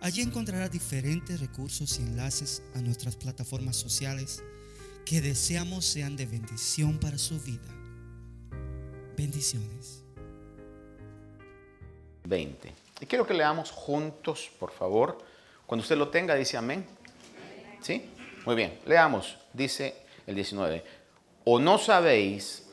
[0.00, 4.42] Allí encontrará diferentes recursos y enlaces a nuestras plataformas sociales
[5.04, 7.68] que deseamos sean de bendición para su vida.
[9.16, 10.02] Bendiciones.
[12.24, 12.72] 20.
[13.00, 15.18] Y quiero que leamos juntos, por favor.
[15.66, 16.84] Cuando usted lo tenga, dice amén.
[17.80, 18.10] ¿Sí?
[18.44, 19.36] Muy bien, leamos.
[19.52, 19.94] Dice
[20.26, 20.84] el 19.
[21.44, 22.66] ¿O no sabéis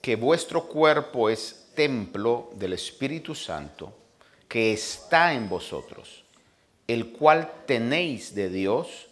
[0.00, 3.92] que vuestro cuerpo es templo del Espíritu Santo
[4.48, 6.21] que está en vosotros?
[6.88, 9.08] El cual tenéis de Dios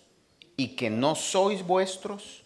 [0.56, 2.42] y que no sois vuestros?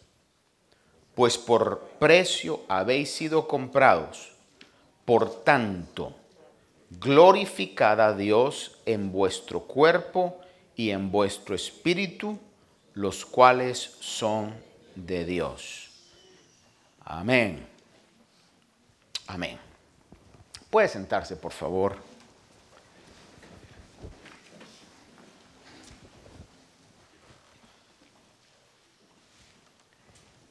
[1.15, 4.33] Pues por precio habéis sido comprados.
[5.05, 6.15] Por tanto,
[6.91, 10.41] glorificad a Dios en vuestro cuerpo
[10.77, 12.39] y en vuestro espíritu,
[12.95, 14.55] los cuales son
[14.95, 15.91] de Dios.
[17.05, 17.67] Amén.
[19.27, 19.59] Amén.
[20.71, 21.97] Puede sentarse, por favor.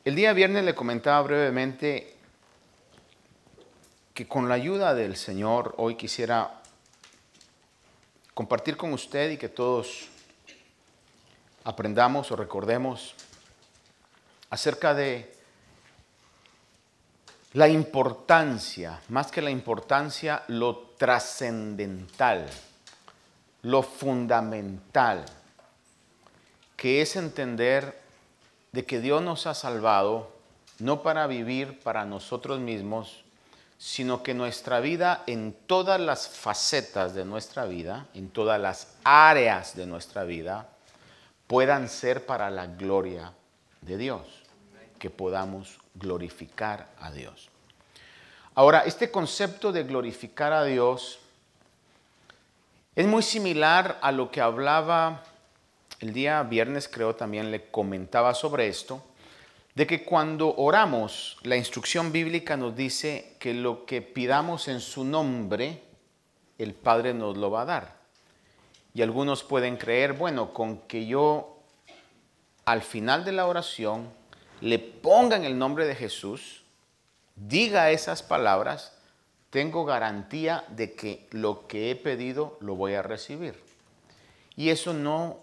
[0.06, 2.14] El día viernes le comentaba brevemente
[4.14, 6.62] que con la ayuda del Señor hoy quisiera
[8.34, 10.10] compartir con usted y que todos
[11.64, 13.16] aprendamos o recordemos
[14.50, 15.34] acerca de
[17.54, 22.50] la importancia, más que la importancia, lo trascendental,
[23.62, 25.24] lo fundamental,
[26.76, 28.03] que es entender
[28.74, 30.30] de que Dios nos ha salvado
[30.80, 33.24] no para vivir para nosotros mismos,
[33.78, 39.76] sino que nuestra vida en todas las facetas de nuestra vida, en todas las áreas
[39.76, 40.70] de nuestra vida,
[41.48, 43.34] puedan ser para la gloria
[43.82, 44.22] de Dios,
[45.00, 47.50] que podamos glorificar a Dios.
[48.56, 51.20] Ahora, este concepto de glorificar a Dios
[52.96, 55.24] es muy similar a lo que hablaba
[56.00, 59.04] el día viernes creo también le comentaba sobre esto,
[59.76, 65.04] de que cuando oramos, la instrucción bíblica nos dice que lo que pidamos en su
[65.04, 65.82] nombre,
[66.58, 67.96] el Padre nos lo va a dar.
[68.94, 71.58] Y algunos pueden creer, bueno, con que yo
[72.66, 74.10] al final de la oración
[74.62, 76.64] le ponga en el nombre de Jesús,
[77.36, 78.94] diga esas palabras,
[79.50, 83.60] tengo garantía de que lo que he pedido lo voy a recibir.
[84.56, 85.40] Y eso no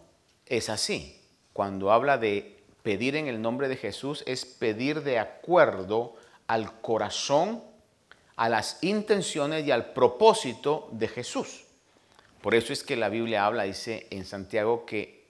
[0.50, 1.18] es así.
[1.54, 6.14] Cuando habla de pedir en el nombre de Jesús, es pedir de acuerdo
[6.46, 7.62] al corazón,
[8.36, 11.64] a las intenciones y al propósito de Jesús.
[12.42, 15.26] Por eso es que la Biblia habla, dice en Santiago, que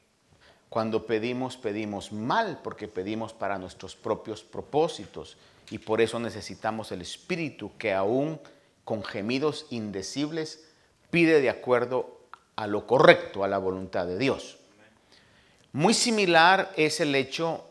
[0.69, 5.37] cuando pedimos, pedimos mal, porque pedimos para nuestros propios propósitos.
[5.71, 8.41] Y por eso necesitamos el Espíritu que aún
[8.85, 10.65] con gemidos indecibles
[11.11, 12.21] pide de acuerdo
[12.57, 14.60] a lo correcto, a la voluntad de Dios.
[15.73, 17.65] Muy similar es el hecho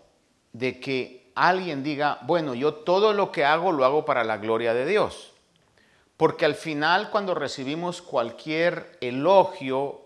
[0.53, 4.73] de que alguien diga, bueno, yo todo lo que hago lo hago para la gloria
[4.73, 5.33] de Dios.
[6.17, 10.01] Porque al final cuando recibimos cualquier elogio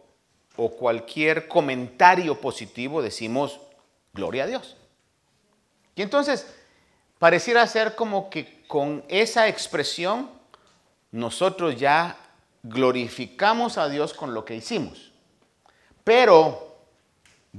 [0.56, 3.60] o cualquier comentario positivo decimos,
[4.14, 4.78] gloria a Dios.
[5.96, 6.48] Y entonces
[7.20, 10.30] pareciera ser como que con esa expresión
[11.12, 12.18] nosotros ya
[12.64, 15.12] glorificamos a Dios con lo que hicimos.
[16.04, 16.73] Pero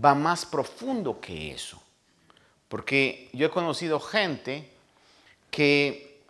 [0.02, 1.80] va más profundo que eso.
[2.68, 4.70] Porque yo he conocido gente
[5.50, 6.22] que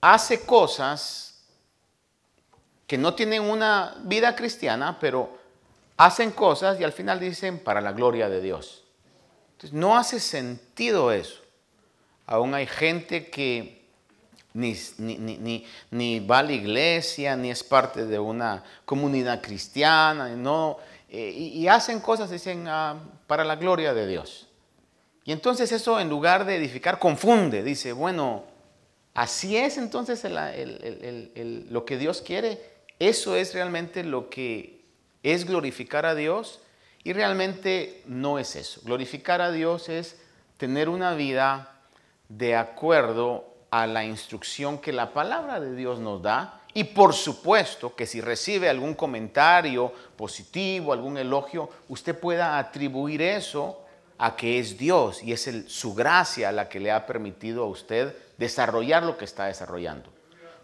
[0.00, 1.42] hace cosas
[2.86, 5.38] que no tienen una vida cristiana, pero
[5.96, 8.84] hacen cosas y al final dicen para la gloria de Dios.
[9.52, 11.40] Entonces, no hace sentido eso.
[12.26, 13.80] Aún hay gente que
[14.54, 14.74] ni,
[15.90, 20.78] ni, va a la iglesia, ni es parte de una comunidad cristiana, no,
[21.12, 22.96] eh, y, hacen cosas, dicen, ah,
[23.26, 24.46] para la gloria de Dios.
[25.24, 28.44] Y entonces eso en lugar de edificar confunde, dice, bueno,
[29.12, 32.60] así es entonces lo que Dios quiere,
[33.00, 34.84] eso es realmente lo que
[35.24, 36.60] es glorificar a Dios
[37.02, 38.80] y realmente no es eso.
[38.84, 40.20] Glorificar a Dios es
[40.58, 41.80] tener una vida
[42.28, 47.94] de acuerdo a la instrucción que la palabra de Dios nos da Y por supuesto
[47.94, 53.80] que si recibe algún comentario positivo, algún elogio, usted pueda atribuir eso
[54.18, 58.14] a que es Dios y es su gracia la que le ha permitido a usted
[58.38, 60.10] desarrollar lo que está desarrollando.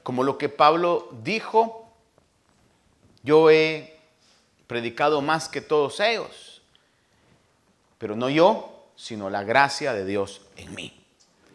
[0.02, 1.90] Como lo que Pablo dijo,
[3.22, 3.98] yo he
[4.66, 6.62] predicado más que todos ellos,
[7.98, 11.04] pero no yo, sino la gracia de Dios en mí.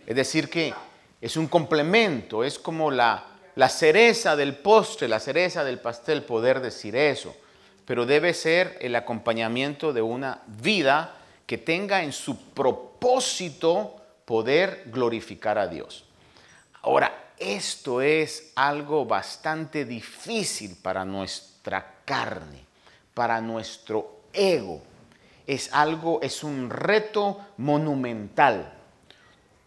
[0.06, 0.74] Es decir, que
[1.22, 6.62] es un complemento, es como la, la cereza del postre, la cereza del pastel, poder
[6.62, 7.36] decir eso,
[7.86, 11.16] pero debe ser el acompañamiento de una vida
[11.46, 16.06] que tenga en su propósito poder glorificar a Dios.
[16.84, 22.64] Ahora, esto es algo bastante difícil para nuestra carne,
[23.14, 24.82] para nuestro ego.
[25.48, 28.72] Es algo, es un reto monumental.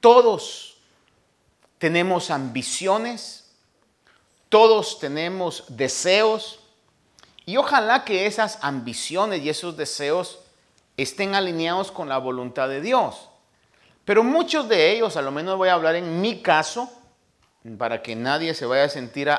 [0.00, 0.78] Todos
[1.78, 3.43] tenemos ambiciones,
[4.48, 6.60] todos tenemos deseos,
[7.46, 10.38] y ojalá que esas ambiciones y esos deseos
[10.96, 13.28] estén alineados con la voluntad de Dios.
[14.04, 16.90] Pero muchos de ellos, a lo menos voy a hablar en mi caso,
[17.78, 19.30] para que nadie se vaya a sentir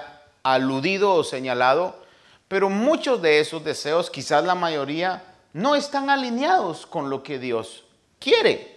[0.43, 2.03] aludido o señalado,
[2.47, 5.23] pero muchos de esos deseos, quizás la mayoría,
[5.53, 7.85] no están alineados con lo que Dios
[8.19, 8.75] quiere.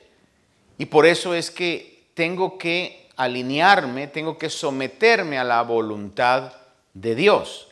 [0.78, 6.53] Y por eso es que tengo que alinearme, tengo que someterme a la voluntad
[6.94, 7.69] de Dios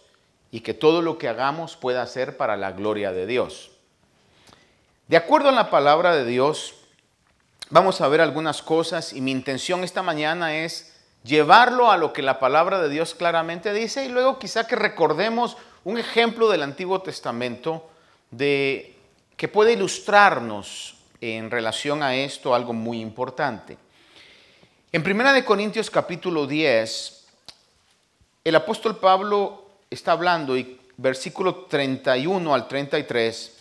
[0.50, 3.70] y que todo lo que hagamos pueda ser para la gloria de Dios.
[5.06, 6.74] De acuerdo a la palabra de Dios,
[7.70, 12.22] vamos a ver algunas cosas y mi intención esta mañana es llevarlo a lo que
[12.22, 17.02] la palabra de Dios claramente dice y luego quizá que recordemos un ejemplo del Antiguo
[17.02, 17.88] Testamento
[18.32, 18.96] de
[19.36, 23.78] que puede ilustrarnos en relación a esto algo muy importante.
[24.92, 27.24] En 1 Corintios capítulo 10,
[28.44, 33.56] el apóstol Pablo está hablando y versículo 31 al 33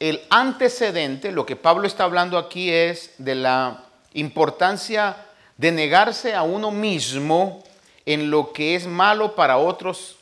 [0.00, 3.84] el antecedente, lo que Pablo está hablando aquí es de la
[4.14, 5.16] importancia
[5.56, 7.64] de negarse a uno mismo
[8.06, 10.16] en lo que es malo para otros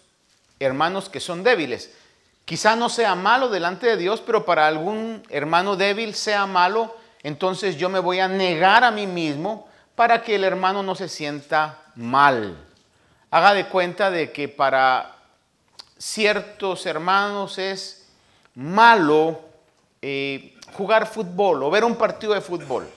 [0.60, 1.92] hermanos que son débiles.
[2.46, 7.76] Quizá no sea malo delante de Dios, pero para algún hermano débil sea malo, entonces
[7.76, 9.65] yo me voy a negar a mí mismo
[9.96, 12.56] para que el hermano no se sienta mal.
[13.30, 15.16] Haga de cuenta de que para
[15.98, 18.06] ciertos hermanos es
[18.54, 19.40] malo
[20.00, 22.88] eh, jugar fútbol o ver un partido de fútbol.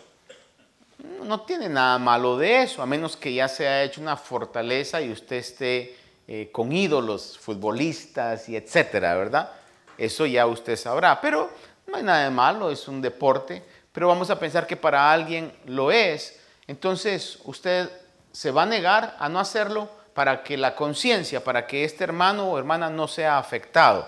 [1.24, 5.02] No tiene nada malo de eso, a menos que ya se haya hecho una fortaleza
[5.02, 5.98] y usted esté
[6.28, 9.52] eh, con ídolos, futbolistas y etcétera, ¿verdad?
[9.98, 11.20] Eso ya usted sabrá.
[11.22, 11.50] Pero
[11.88, 13.64] no hay nada de malo, es un deporte.
[13.92, 16.39] Pero vamos a pensar que para alguien lo es.
[16.70, 17.90] Entonces usted
[18.32, 22.48] se va a negar a no hacerlo para que la conciencia, para que este hermano
[22.48, 24.08] o hermana no sea afectado.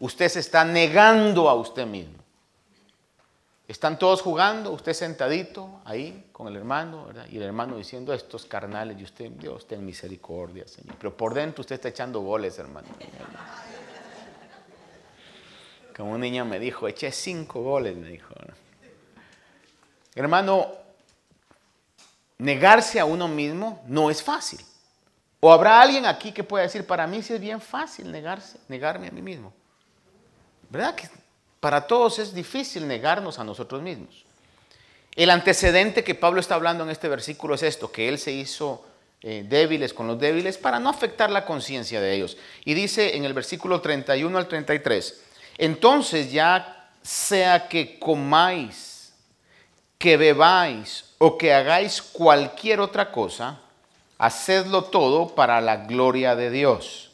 [0.00, 2.22] Usted se está negando a usted mismo.
[3.66, 7.26] Están todos jugando, usted sentadito ahí con el hermano, ¿verdad?
[7.30, 10.96] Y el hermano diciendo estos carnales, y usted, Dios, ten misericordia, Señor.
[10.98, 12.88] Pero por dentro usted está echando goles, hermano.
[15.96, 18.34] Como un niño me dijo, eché cinco goles, me dijo.
[20.14, 20.83] Hermano,
[22.38, 24.60] negarse a uno mismo no es fácil.
[25.40, 29.08] O habrá alguien aquí que pueda decir, para mí sí es bien fácil negarse, negarme
[29.08, 29.52] a mí mismo.
[30.70, 31.08] ¿Verdad que
[31.64, 34.26] para todos es difícil negarnos a nosotros mismos.
[35.16, 38.84] El antecedente que Pablo está hablando en este versículo es esto, que él se hizo
[39.22, 42.36] eh, débiles con los débiles para no afectar la conciencia de ellos.
[42.66, 45.22] Y dice en el versículo 31 al 33,
[45.56, 48.93] entonces ya sea que comáis,
[50.04, 53.58] que bebáis o que hagáis cualquier otra cosa,
[54.18, 57.10] hacedlo todo para la gloria de Dios.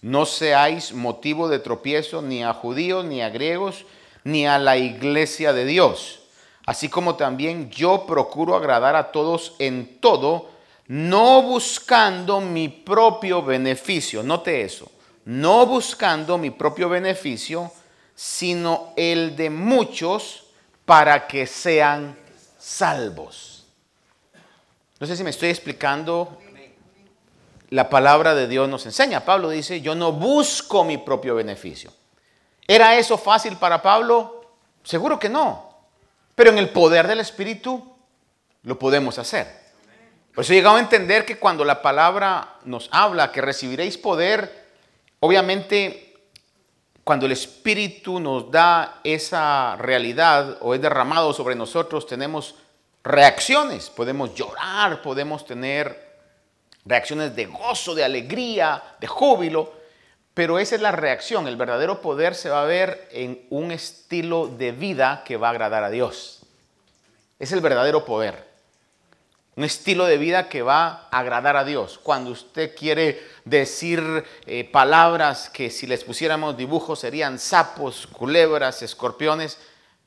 [0.00, 3.84] No seáis motivo de tropiezo ni a judíos, ni a griegos,
[4.24, 6.20] ni a la iglesia de Dios.
[6.64, 10.48] Así como también yo procuro agradar a todos en todo,
[10.86, 14.22] no buscando mi propio beneficio.
[14.22, 14.90] Note eso.
[15.26, 17.70] No buscando mi propio beneficio,
[18.14, 20.45] sino el de muchos
[20.86, 22.16] para que sean
[22.58, 23.66] salvos.
[24.98, 26.38] No sé si me estoy explicando
[27.70, 29.24] la palabra de Dios nos enseña.
[29.24, 31.92] Pablo dice, yo no busco mi propio beneficio.
[32.66, 34.52] ¿Era eso fácil para Pablo?
[34.84, 35.74] Seguro que no.
[36.34, 37.94] Pero en el poder del Espíritu
[38.62, 39.66] lo podemos hacer.
[40.34, 44.66] Por eso he llegado a entender que cuando la palabra nos habla que recibiréis poder,
[45.20, 46.05] obviamente
[47.06, 52.56] cuando el Espíritu nos da esa realidad o es derramado sobre nosotros, tenemos
[53.04, 53.90] reacciones.
[53.90, 56.04] Podemos llorar, podemos tener
[56.84, 59.72] reacciones de gozo, de alegría, de júbilo,
[60.34, 61.46] pero esa es la reacción.
[61.46, 65.50] El verdadero poder se va a ver en un estilo de vida que va a
[65.52, 66.40] agradar a Dios.
[67.38, 68.45] Es el verdadero poder.
[69.56, 71.98] Un estilo de vida que va a agradar a Dios.
[72.02, 79.58] Cuando usted quiere decir eh, palabras que si les pusiéramos dibujos serían sapos, culebras, escorpiones,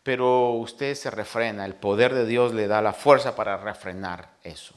[0.04, 1.66] pero usted se refrena.
[1.66, 4.76] El poder de Dios le da la fuerza para refrenar eso.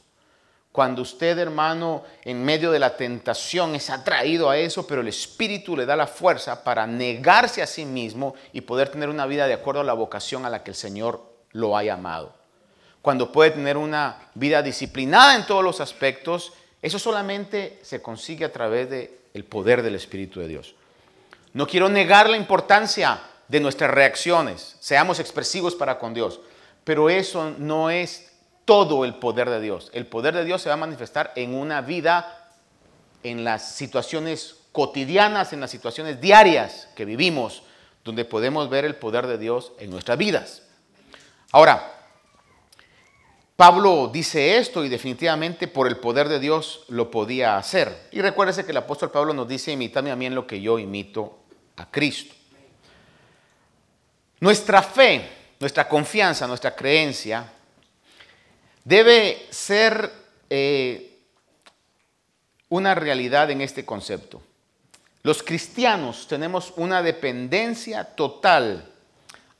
[0.72, 5.76] Cuando usted, hermano, en medio de la tentación es atraído a eso, pero el Espíritu
[5.76, 9.52] le da la fuerza para negarse a sí mismo y poder tener una vida de
[9.52, 12.41] acuerdo a la vocación a la que el Señor lo ha llamado.
[13.02, 18.52] Cuando puede tener una vida disciplinada en todos los aspectos, eso solamente se consigue a
[18.52, 20.74] través del poder del Espíritu de Dios.
[21.52, 26.40] No quiero negar la importancia de nuestras reacciones, seamos expresivos para con Dios,
[26.84, 28.32] pero eso no es
[28.64, 29.90] todo el poder de Dios.
[29.92, 32.48] El poder de Dios se va a manifestar en una vida,
[33.22, 37.64] en las situaciones cotidianas, en las situaciones diarias que vivimos,
[38.04, 40.62] donde podemos ver el poder de Dios en nuestras vidas.
[41.50, 42.01] Ahora,
[43.56, 48.08] Pablo dice esto y definitivamente por el poder de Dios lo podía hacer.
[48.10, 50.78] Y recuérdese que el apóstol Pablo nos dice, imitadme a mí en lo que yo
[50.78, 51.38] imito
[51.76, 52.34] a Cristo.
[54.40, 55.28] Nuestra fe,
[55.60, 57.52] nuestra confianza, nuestra creencia
[58.84, 60.10] debe ser
[60.50, 61.18] eh,
[62.68, 64.42] una realidad en este concepto.
[65.22, 68.90] Los cristianos tenemos una dependencia total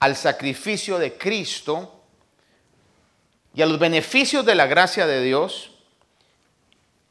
[0.01, 2.02] al sacrificio de Cristo
[3.55, 5.71] y a los beneficios de la gracia de Dios.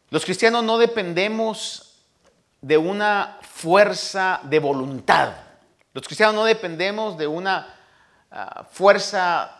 [0.09, 1.99] Los cristianos no dependemos
[2.61, 5.33] de una fuerza de voluntad.
[5.93, 7.75] Los cristianos no dependemos de una
[8.31, 9.57] ah, fuerza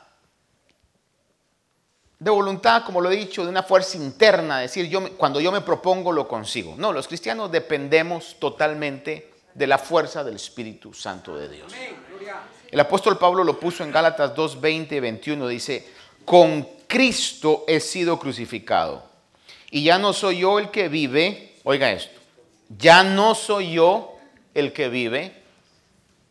[2.19, 5.61] de voluntad, como lo he dicho, de una fuerza interna, decir, yo, cuando yo me
[5.61, 6.75] propongo lo consigo.
[6.77, 11.73] No, los cristianos dependemos totalmente de la fuerza del Espíritu Santo de Dios.
[12.69, 15.91] El apóstol Pablo lo puso en Gálatas 2, 20 y 21, dice,
[16.25, 19.03] con Cristo he sido crucificado.
[19.69, 22.19] Y ya no soy yo el que vive, oiga esto,
[22.77, 24.17] ya no soy yo
[24.53, 25.41] el que vive,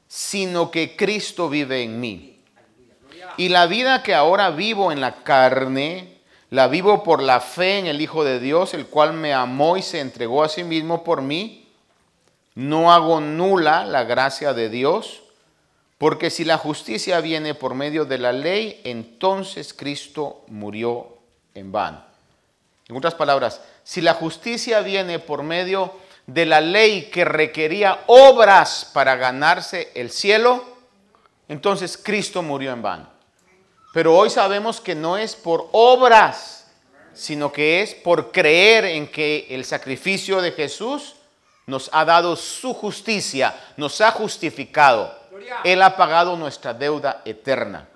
[0.09, 2.37] sino que Cristo vive en mí.
[3.37, 6.19] Y la vida que ahora vivo en la carne,
[6.51, 9.83] la vivo por la fe en el Hijo de Dios, el cual me amó y
[9.83, 11.69] se entregó a sí mismo por mí.
[12.55, 15.23] No hago nula la gracia de Dios,
[16.01, 21.19] porque si la justicia viene por medio de la ley, entonces Cristo murió
[21.53, 22.03] en vano.
[22.89, 25.93] En otras palabras, si la justicia viene por medio
[26.27, 30.65] de la ley que requería obras para ganarse el cielo,
[31.49, 33.11] entonces Cristo murió en vano.
[33.93, 36.67] Pero hoy sabemos que no es por obras,
[37.13, 41.17] sino que es por creer en que el sacrificio de Jesús
[41.67, 45.20] nos ha dado su justicia, nos ha justificado.
[45.65, 47.89] Él ha pagado nuestra deuda eterna.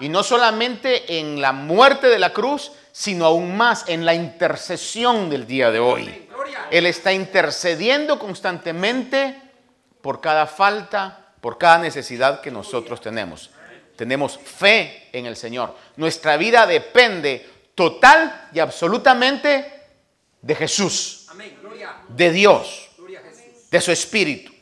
[0.00, 5.28] Y no solamente en la muerte de la cruz, sino aún más en la intercesión
[5.28, 6.28] del día de hoy.
[6.70, 9.40] Él está intercediendo constantemente
[10.00, 13.50] por cada falta, por cada necesidad que nosotros tenemos.
[13.96, 15.74] Tenemos fe en el Señor.
[15.96, 19.72] Nuestra vida depende total y absolutamente
[20.40, 21.28] de Jesús,
[22.08, 22.88] de Dios,
[23.70, 24.55] de su Espíritu.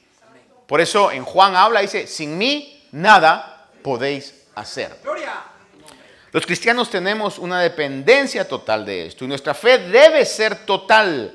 [0.67, 4.97] Por eso en Juan habla, dice, sin mí nada podéis hacer.
[6.33, 11.33] Los cristianos tenemos una dependencia total de esto y nuestra fe debe ser total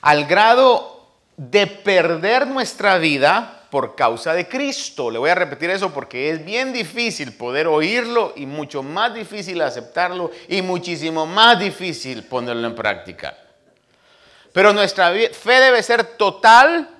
[0.00, 5.10] al grado de perder nuestra vida por causa de Cristo.
[5.10, 9.60] Le voy a repetir eso porque es bien difícil poder oírlo y mucho más difícil
[9.62, 13.36] aceptarlo y muchísimo más difícil ponerlo en práctica.
[14.52, 16.93] Pero nuestra fe debe ser total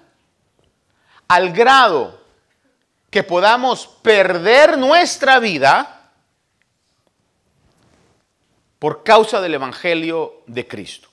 [1.28, 2.20] al grado
[3.10, 6.10] que podamos perder nuestra vida
[8.78, 11.08] por causa del Evangelio de Cristo.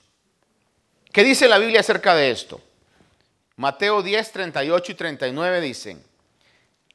[1.12, 2.60] ¿Qué dice la Biblia acerca de esto?
[3.56, 6.04] Mateo 10, 38 y 39 dicen,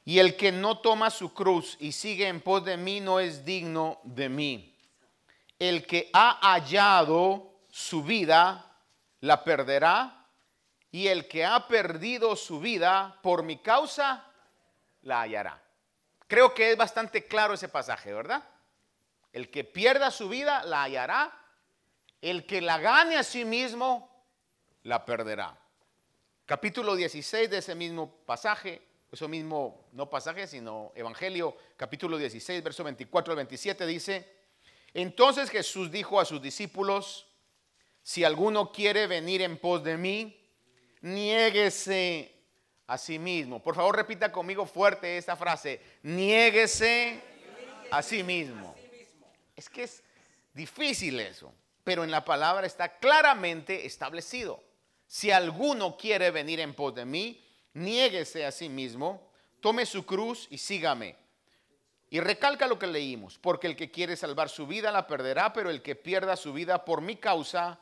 [0.04, 3.44] y el que no toma su cruz y sigue en pos de mí no es
[3.44, 4.74] digno de mí.
[5.58, 8.72] El que ha hallado su vida,
[9.20, 10.17] la perderá,
[10.90, 14.24] y el que ha perdido su vida por mi causa,
[15.02, 15.62] la hallará.
[16.26, 18.42] Creo que es bastante claro ese pasaje, ¿verdad?
[19.32, 21.34] El que pierda su vida, la hallará.
[22.20, 24.10] El que la gane a sí mismo,
[24.82, 25.56] la perderá
[26.48, 28.80] capítulo 16 de ese mismo pasaje,
[29.12, 34.26] eso mismo, no pasaje, sino Evangelio, capítulo 16, verso 24 al 27, dice,
[34.94, 37.26] entonces Jesús dijo a sus discípulos,
[38.02, 40.37] si alguno quiere venir en pos de mí,
[41.00, 42.34] niéguese
[42.86, 43.62] a sí mismo.
[43.62, 45.80] Por favor, repita conmigo fuerte esta frase.
[46.02, 47.22] Niéguese
[47.90, 48.74] a sí mismo.
[49.54, 50.02] Es que es
[50.52, 51.52] difícil eso,
[51.84, 54.62] pero en la palabra está claramente establecido.
[55.06, 60.46] Si alguno quiere venir en pos de mí, niéguese a sí mismo, tome su cruz
[60.50, 61.16] y sígame.
[62.10, 65.68] Y recalca lo que leímos, porque el que quiere salvar su vida la perderá, pero
[65.68, 67.78] el que pierda su vida por mi causa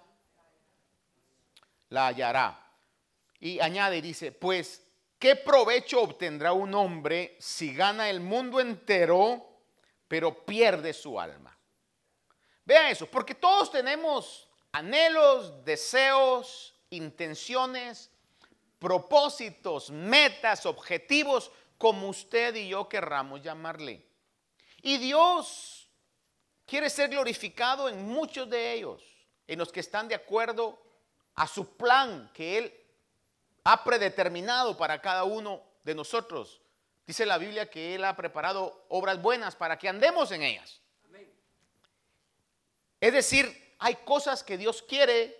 [1.91, 2.66] la hallará.
[3.41, 4.83] Y añade dice, pues,
[5.19, 9.47] ¿qué provecho obtendrá un hombre si gana el mundo entero,
[10.09, 11.57] pero pierde su alma?
[12.65, 18.11] Vea eso, porque todos tenemos anhelos, deseos, intenciones,
[18.79, 24.07] propósitos, metas, objetivos, como usted y yo querramos llamarle.
[24.83, 25.89] Y Dios
[26.65, 29.03] quiere ser glorificado en muchos de ellos,
[29.47, 30.81] en los que están de acuerdo
[31.35, 32.86] a su plan que Él
[33.69, 36.61] ha predeterminado para cada uno de nosotros.
[37.05, 40.81] Dice la Biblia que Él ha preparado obras buenas para que andemos en ellas.
[43.01, 45.37] Es decir, hay cosas que Dios quiere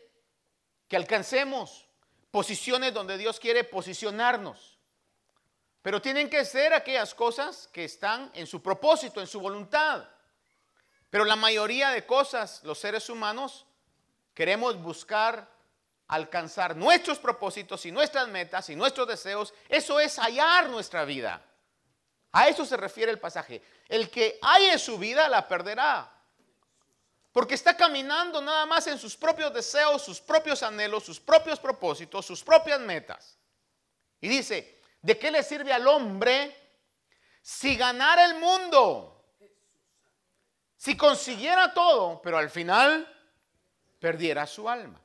[0.89, 1.87] que alcancemos,
[2.33, 4.77] posiciones donde Dios quiere posicionarnos.
[5.83, 10.05] Pero tienen que ser aquellas cosas que están en su propósito, en su voluntad.
[11.11, 13.67] Pero la mayoría de cosas, los seres humanos,
[14.35, 15.56] queremos buscar
[16.09, 21.43] alcanzar nuestros propósitos y nuestras metas y nuestros deseos, eso es hallar nuestra vida.
[22.33, 23.63] A eso se refiere el pasaje.
[23.89, 26.13] El que halle su vida la perderá.
[27.33, 32.25] Porque está caminando nada más en sus propios deseos, sus propios anhelos, sus propios propósitos,
[32.25, 33.39] sus propias metas.
[34.21, 36.57] Y dice, ¿de qué le sirve al hombre
[37.43, 39.25] si ganara el mundo?
[40.77, 43.07] Si consiguiera todo, pero al final
[43.99, 45.01] perdiera su alma.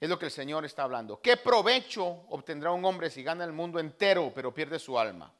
[0.00, 1.20] Es lo que el Señor está hablando.
[1.20, 5.30] ¿Qué provecho obtendrá un hombre si gana el mundo entero pero pierde su alma?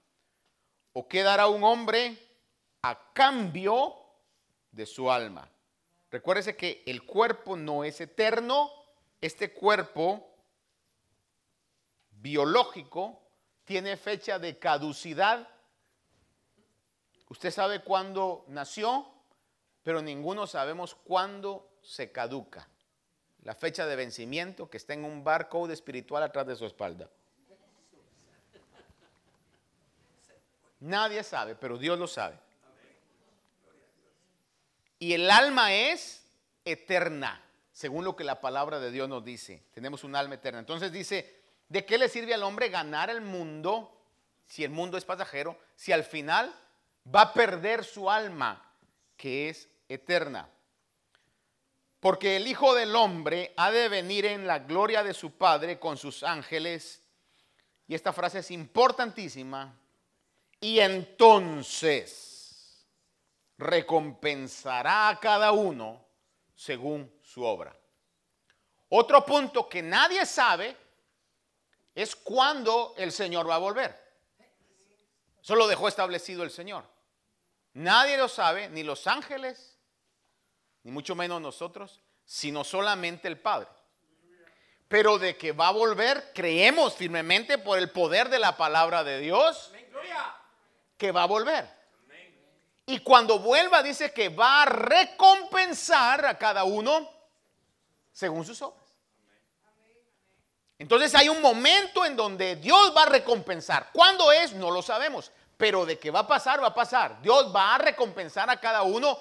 [0.92, 2.18] ¿O qué dará un hombre
[2.82, 3.96] a cambio
[4.70, 5.48] de su alma?
[6.10, 8.70] Recuérdese que el cuerpo no es eterno.
[9.18, 10.28] Este cuerpo
[12.10, 13.18] biológico
[13.64, 15.48] tiene fecha de caducidad.
[17.30, 19.06] Usted sabe cuándo nació,
[19.82, 22.68] pero ninguno sabemos cuándo se caduca
[23.42, 27.08] la fecha de vencimiento que está en un barcode espiritual atrás de su espalda.
[30.80, 32.38] Nadie sabe, pero Dios lo sabe.
[34.98, 36.22] Y el alma es
[36.64, 39.62] eterna, según lo que la palabra de Dios nos dice.
[39.72, 40.58] Tenemos un alma eterna.
[40.58, 43.96] Entonces dice, ¿de qué le sirve al hombre ganar el mundo
[44.46, 45.58] si el mundo es pasajero?
[45.76, 46.54] Si al final
[47.14, 48.74] va a perder su alma,
[49.16, 50.48] que es eterna.
[52.00, 55.98] Porque el Hijo del Hombre ha de venir en la gloria de su Padre con
[55.98, 57.02] sus ángeles.
[57.86, 59.78] Y esta frase es importantísima.
[60.58, 62.40] Y entonces
[63.58, 66.02] recompensará a cada uno
[66.54, 67.76] según su obra.
[68.88, 70.76] Otro punto que nadie sabe
[71.94, 73.94] es cuándo el Señor va a volver.
[75.42, 76.84] Eso lo dejó establecido el Señor.
[77.74, 79.69] Nadie lo sabe, ni los ángeles,
[80.82, 83.68] ni mucho menos nosotros, sino solamente el Padre.
[84.88, 89.20] Pero de que va a volver, creemos firmemente por el poder de la palabra de
[89.20, 89.72] Dios,
[90.96, 91.68] que va a volver.
[92.86, 97.08] Y cuando vuelva dice que va a recompensar a cada uno
[98.12, 98.80] según sus obras.
[100.76, 103.90] Entonces hay un momento en donde Dios va a recompensar.
[103.92, 104.54] ¿Cuándo es?
[104.54, 105.30] No lo sabemos.
[105.56, 107.20] Pero de que va a pasar, va a pasar.
[107.22, 109.18] Dios va a recompensar a cada uno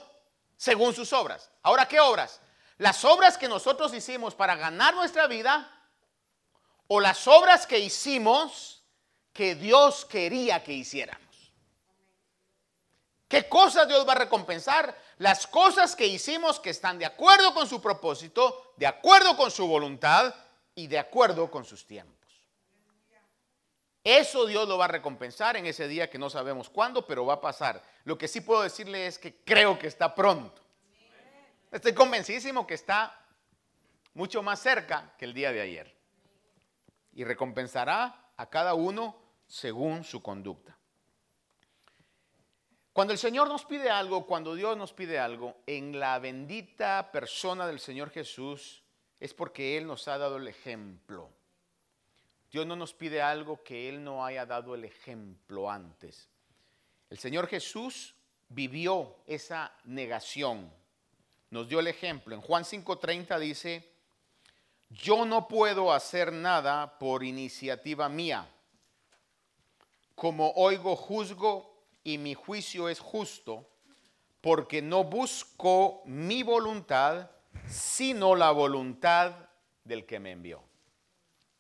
[0.60, 1.50] según sus obras.
[1.64, 2.42] Ahora, ¿qué obras?
[2.78, 5.72] Las obras que nosotros hicimos para ganar nuestra vida
[6.88, 8.84] o las obras que hicimos
[9.32, 11.54] que Dios quería que hiciéramos.
[13.30, 14.98] ¿Qué cosas Dios va a recompensar?
[15.20, 19.66] Las cosas que hicimos que están de acuerdo con su propósito, de acuerdo con su
[19.66, 20.36] voluntad
[20.76, 22.19] y de acuerdo con sus tiempos.
[24.04, 27.36] Eso Dios lo va a recompensar en ese día que no sabemos cuándo, pero va
[27.36, 27.84] a pasar.
[28.06, 30.62] Lo que sí puedo decirle es que creo que está pronto.
[31.72, 33.20] Estoy convencidísimo que está
[34.14, 35.96] mucho más cerca que el día de ayer.
[37.14, 39.16] Y recompensará a cada uno
[39.48, 40.78] según su conducta.
[42.94, 47.68] Cuando el Señor nos pide algo, cuando Dios nos pide algo, en la bendita persona
[47.68, 48.84] del Señor Jesús,
[49.20, 51.30] es porque Él nos ha dado el ejemplo.
[52.52, 56.30] Dios no nos pide algo que Él no haya dado el ejemplo antes.
[57.10, 58.16] El Señor Jesús
[58.50, 60.72] vivió esa negación.
[61.52, 62.36] nos dio el ejemplo.
[62.36, 63.92] En Juan 5:30 dice,
[64.90, 68.48] yo no puedo hacer nada por iniciativa mía.
[70.16, 73.68] Como oigo, juzgo y mi juicio es justo,
[74.42, 77.30] porque no busco mi voluntad,
[77.68, 79.34] sino la voluntad
[79.84, 80.69] del que me envió.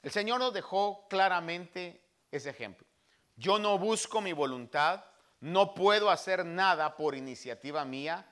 [0.01, 2.87] El Señor nos dejó claramente ese ejemplo.
[3.35, 5.03] Yo no busco mi voluntad,
[5.41, 8.25] no puedo hacer nada por iniciativa mía,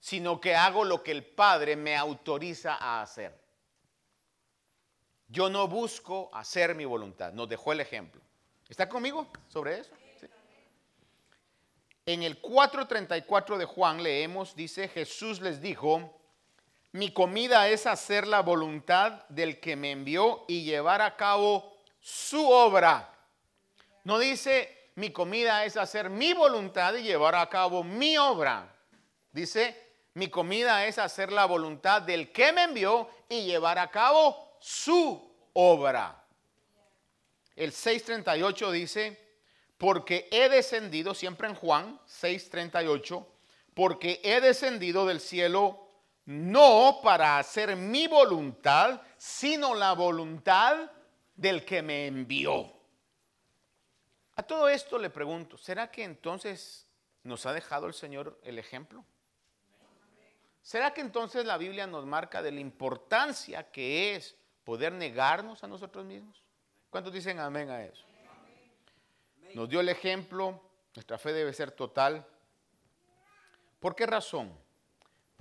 [0.00, 3.40] sino que hago lo que el Padre me autoriza a hacer.
[5.28, 7.32] Yo no busco hacer mi voluntad.
[7.32, 8.20] Nos dejó el ejemplo.
[8.68, 9.94] ¿Está conmigo sobre eso?
[12.04, 16.21] En el 4.34 de Juan leemos, dice, Jesús les dijo,
[16.92, 22.50] mi comida es hacer la voluntad del que me envió y llevar a cabo su
[22.50, 23.08] obra.
[24.04, 28.74] No dice, mi comida es hacer mi voluntad y llevar a cabo mi obra.
[29.32, 34.58] Dice, mi comida es hacer la voluntad del que me envió y llevar a cabo
[34.60, 36.22] su obra.
[37.56, 39.22] El 638 dice,
[39.78, 43.26] porque he descendido, siempre en Juan 6:38,
[43.74, 45.81] porque he descendido del cielo
[46.24, 50.90] no para hacer mi voluntad, sino la voluntad
[51.34, 52.72] del que me envió.
[54.36, 56.88] A todo esto le pregunto, ¿será que entonces
[57.22, 59.04] nos ha dejado el Señor el ejemplo?
[60.62, 65.66] ¿Será que entonces la Biblia nos marca de la importancia que es poder negarnos a
[65.66, 66.42] nosotros mismos?
[66.88, 68.06] ¿Cuántos dicen amén a eso?
[69.54, 70.62] Nos dio el ejemplo,
[70.94, 72.26] nuestra fe debe ser total.
[73.80, 74.56] ¿Por qué razón?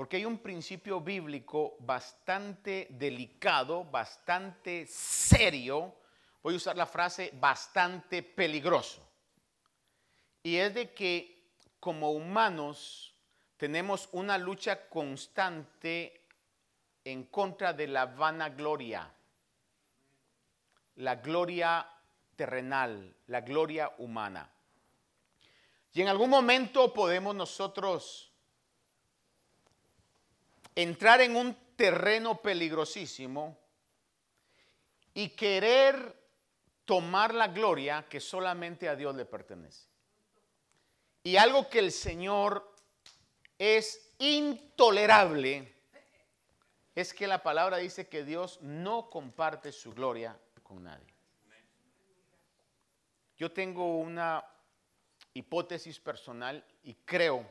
[0.02, 5.94] Porque hay un principio bíblico bastante delicado, bastante serio,
[6.42, 9.08] voy a usar la frase bastante peligroso.
[10.42, 11.44] Y es de que
[11.80, 13.14] como humanos
[13.58, 16.26] tenemos una lucha constante
[17.06, 19.08] en contra de la vanagloria,
[20.96, 21.88] la gloria
[22.36, 24.50] terrenal, la gloria humana.
[25.94, 28.31] Y en algún momento podemos nosotros
[30.76, 33.58] entrar en un terreno peligrosísimo
[35.14, 36.20] y querer
[36.86, 39.88] tomar la gloria que solamente a Dios le pertenece.
[41.24, 42.74] Y algo que el Señor
[43.58, 45.76] es intolerable
[46.96, 51.14] es que la palabra dice que Dios no comparte su gloria con nadie.
[53.38, 54.44] Yo tengo una
[55.34, 57.46] hipótesis personal y creo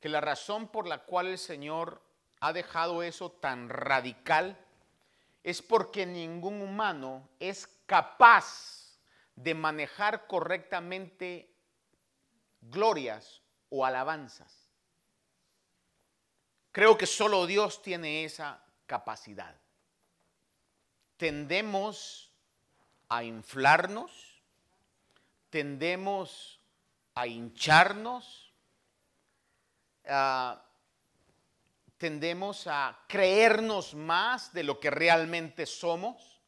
[0.00, 2.02] que la razón por la cual el Señor
[2.40, 4.56] ha dejado eso tan radical
[5.44, 8.98] es porque ningún humano es capaz
[9.36, 11.54] de manejar correctamente
[12.60, 14.70] glorias o alabanzas.
[16.72, 19.56] Creo que solo Dios tiene esa capacidad.
[21.16, 22.32] Tendemos
[23.08, 24.42] a inflarnos,
[25.50, 26.60] tendemos
[27.14, 28.49] a hincharnos,
[31.96, 36.40] tendemos a creernos más de lo que realmente somos.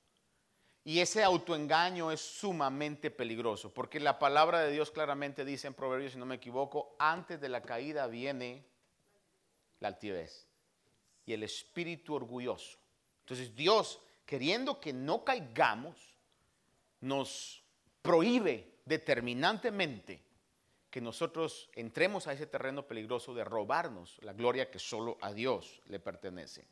[0.85, 6.13] Y ese autoengaño es sumamente peligroso, porque la palabra de Dios claramente dice en Proverbios,
[6.13, 8.67] si no me equivoco, antes de la caída viene
[9.79, 10.49] la altivez
[11.25, 12.79] y el espíritu orgulloso.
[13.21, 15.97] Entonces Dios, queriendo que no caigamos,
[17.01, 17.63] nos
[18.01, 20.21] prohíbe determinantemente
[20.93, 25.81] que nosotros entremos a ese terreno peligroso de robarnos la gloria que solo a Dios
[25.87, 26.67] le pertenece.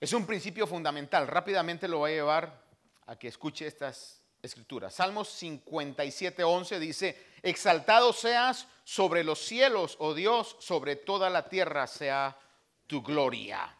[0.00, 1.28] Es un principio fundamental.
[1.28, 2.64] Rápidamente lo voy a llevar
[3.06, 4.92] a que escuche estas escrituras.
[4.92, 11.86] Salmos 57, 11 dice, exaltado seas sobre los cielos, oh Dios, sobre toda la tierra
[11.86, 12.36] sea
[12.88, 13.76] tu gloria.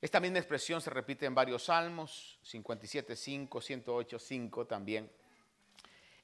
[0.00, 5.08] Esta misma expresión se repite en varios salmos, 57, 5, 108, 5 también.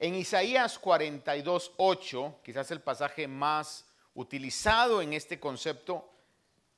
[0.02, 3.86] En Isaías 42, 8, quizás el pasaje más
[4.16, 6.10] utilizado en este concepto,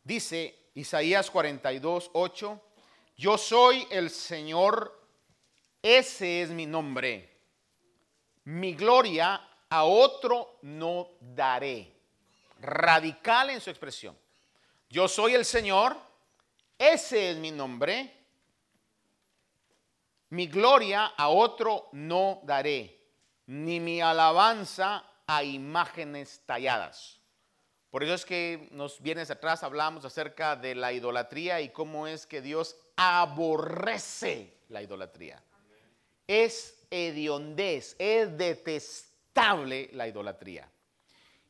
[0.02, 2.60] dice Isaías 42, 8,
[3.16, 5.00] yo soy el Señor,
[5.80, 7.34] ese es mi nombre,
[8.44, 11.94] mi gloria a otro no daré.
[12.60, 14.14] Radical en su expresión.
[14.90, 15.96] Yo soy el Señor,
[16.76, 18.24] ese es mi nombre.
[20.28, 22.93] Mi gloria a otro no daré,
[23.46, 27.20] ni mi alabanza a imágenes talladas.
[27.90, 32.26] Por eso es que nos vienes atrás, hablamos acerca de la idolatría y cómo es
[32.26, 35.42] que Dios aborrece la idolatría.
[36.26, 40.68] Es hediondez, es detestable la idolatría.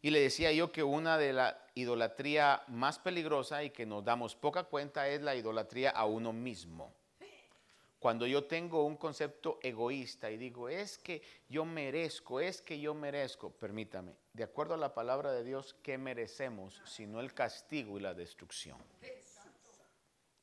[0.03, 4.37] Y le decía yo que una de la idolatría más peligrosa y que nos damos
[4.37, 6.93] poca cuenta es la idolatría a uno mismo.
[8.05, 12.93] Cuando yo tengo un concepto egoísta y digo, es que yo merezco, es que yo
[12.93, 18.03] merezco, permítame, de acuerdo a la palabra de Dios, ¿qué merecemos sino el castigo y
[18.03, 18.77] la destrucción?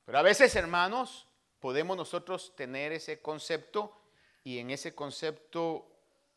[0.04, 1.28] Pero a veces, hermanos,
[1.60, 3.96] podemos nosotros tener ese concepto
[4.44, 5.86] y en ese concepto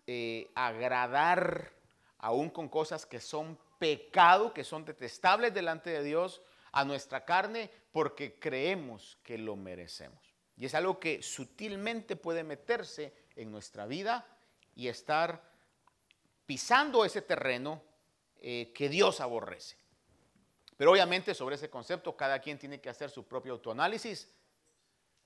[0.06, 1.72] eh, agradar
[2.18, 7.70] aún con cosas que son pecado, que son detestables delante de Dios, a nuestra carne,
[7.92, 10.33] porque creemos que lo merecemos.
[10.56, 14.26] Y es algo que sutilmente puede meterse en nuestra vida
[14.74, 15.42] y estar
[16.46, 17.82] pisando ese terreno
[18.36, 19.76] eh, que Dios aborrece.
[20.76, 24.28] Pero obviamente sobre ese concepto cada quien tiene que hacer su propio autoanálisis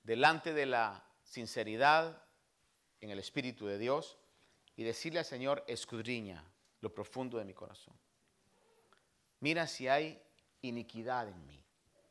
[0.03, 2.23] delante de la sinceridad
[3.01, 4.19] en el Espíritu de Dios
[4.77, 6.45] y decirle al Señor, escudriña
[6.81, 7.95] lo profundo de mi corazón.
[9.41, 10.23] Mira si hay
[10.63, 11.68] iniquidad en mí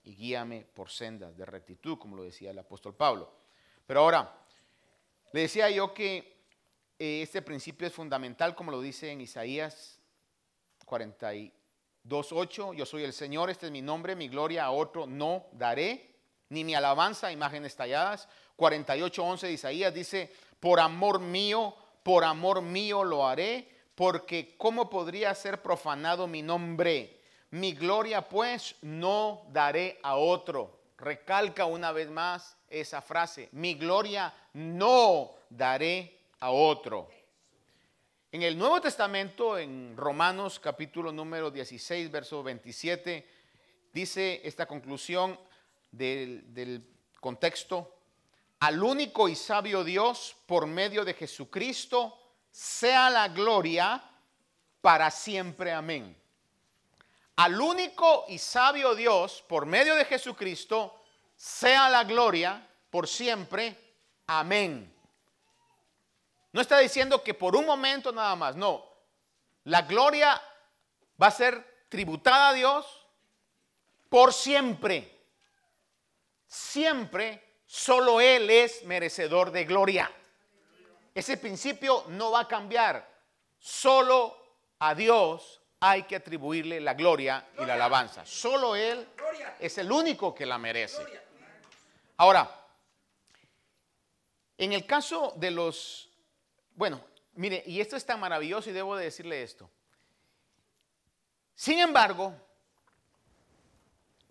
[0.07, 3.29] y guíame por sendas de rectitud, como lo decía el apóstol Pablo.
[3.85, 4.33] Pero ahora,
[5.33, 6.45] le decía yo que
[6.97, 9.99] eh, este principio es fundamental, como lo dice en Isaías
[10.85, 16.15] 42.8, yo soy el Señor, este es mi nombre, mi gloria a otro no daré,
[16.47, 18.29] ni mi alabanza imágenes talladas.
[18.55, 25.35] 48.11 de Isaías dice, por amor mío, por amor mío lo haré, porque ¿cómo podría
[25.35, 27.16] ser profanado mi nombre?
[27.51, 30.79] Mi gloria pues no daré a otro.
[30.97, 33.47] Recalca una vez más esa frase.
[33.53, 37.09] Mi gloria no daré a otro.
[38.31, 43.25] En el Nuevo Testamento, en Romanos capítulo número 16, verso 27,
[43.93, 45.39] dice esta conclusión
[45.89, 46.83] del, del
[47.21, 47.95] contexto.
[48.59, 52.17] Al único y sabio Dios, por medio de Jesucristo,
[52.51, 54.03] sea la gloria
[54.81, 55.71] para siempre.
[55.71, 56.26] Amén
[57.37, 61.03] al único y sabio Dios, por medio de Jesucristo,
[61.35, 63.77] sea la gloria por siempre.
[64.25, 64.91] Amén.
[66.51, 68.83] No está diciendo que por un momento nada más, no.
[69.65, 70.41] La gloria
[71.21, 73.07] va a ser tributada a Dios
[74.09, 75.15] por siempre.
[76.47, 80.11] Siempre solo Él es merecedor de gloria.
[81.13, 83.07] Ese principio no va a cambiar.
[83.59, 84.35] Solo
[84.79, 88.25] a Dios hay que atribuirle la gloria y la alabanza.
[88.25, 89.07] Solo Él
[89.59, 91.03] es el único que la merece.
[92.17, 92.49] Ahora,
[94.57, 96.09] en el caso de los,
[96.75, 97.03] bueno,
[97.35, 99.69] mire, y esto es tan maravilloso y debo de decirle esto.
[101.55, 102.35] Sin embargo,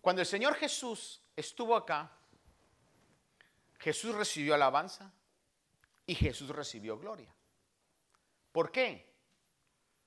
[0.00, 2.10] cuando el Señor Jesús estuvo acá,
[3.78, 5.12] Jesús recibió alabanza
[6.06, 7.32] y Jesús recibió gloria.
[8.50, 9.06] ¿Por qué?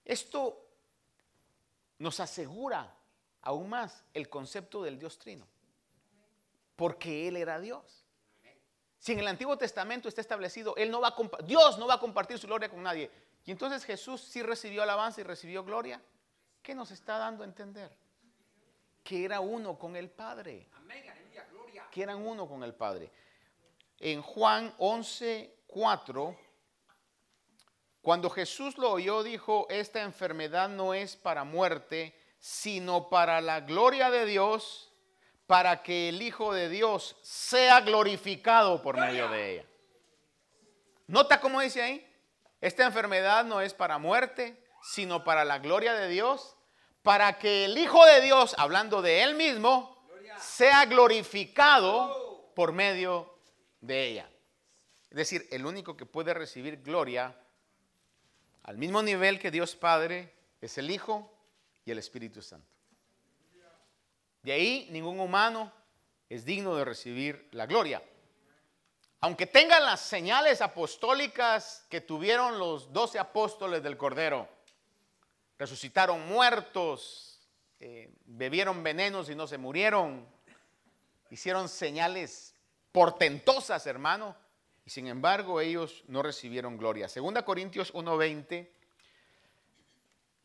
[0.04, 0.69] Esto
[2.00, 2.96] nos asegura
[3.42, 5.48] aún más el concepto del Dios Trino.
[6.76, 8.06] Porque Él era Dios.
[8.98, 12.00] Si en el Antiguo Testamento está establecido, Él no va a Dios no va a
[12.00, 13.12] compartir su gloria con nadie.
[13.46, 16.02] Y entonces Jesús sí recibió alabanza y recibió gloria.
[16.62, 17.96] ¿Qué nos está dando a entender?
[19.04, 20.68] Que era uno con el Padre.
[21.92, 23.12] Que eran uno con el Padre.
[24.00, 26.38] En Juan 11, 4
[28.02, 34.10] cuando Jesús lo oyó, dijo, esta enfermedad no es para muerte, sino para la gloria
[34.10, 34.92] de Dios,
[35.46, 39.66] para que el Hijo de Dios sea glorificado por medio de ella.
[41.08, 42.06] ¿Nota cómo dice ahí?
[42.62, 46.56] Esta enfermedad no es para muerte, sino para la gloria de Dios,
[47.02, 49.98] para que el Hijo de Dios, hablando de Él mismo,
[50.40, 53.40] sea glorificado por medio
[53.82, 54.30] de ella.
[55.10, 57.36] Es decir, el único que puede recibir gloria
[58.70, 61.34] al mismo nivel que Dios Padre es el Hijo
[61.86, 62.70] y el Espíritu Santo.
[64.44, 65.74] De ahí ningún humano
[66.30, 68.00] es digno de recibir la gloria.
[69.22, 74.48] Aunque tengan las señales apostólicas que tuvieron los doce apóstoles del Cordero,
[75.58, 77.42] resucitaron muertos,
[77.80, 80.28] eh, bebieron venenos y no se murieron,
[81.32, 82.54] hicieron señales
[82.92, 84.36] portentosas, hermano,
[84.90, 87.08] y sin embargo ellos no recibieron gloria.
[87.08, 88.72] Segunda Corintios 1:20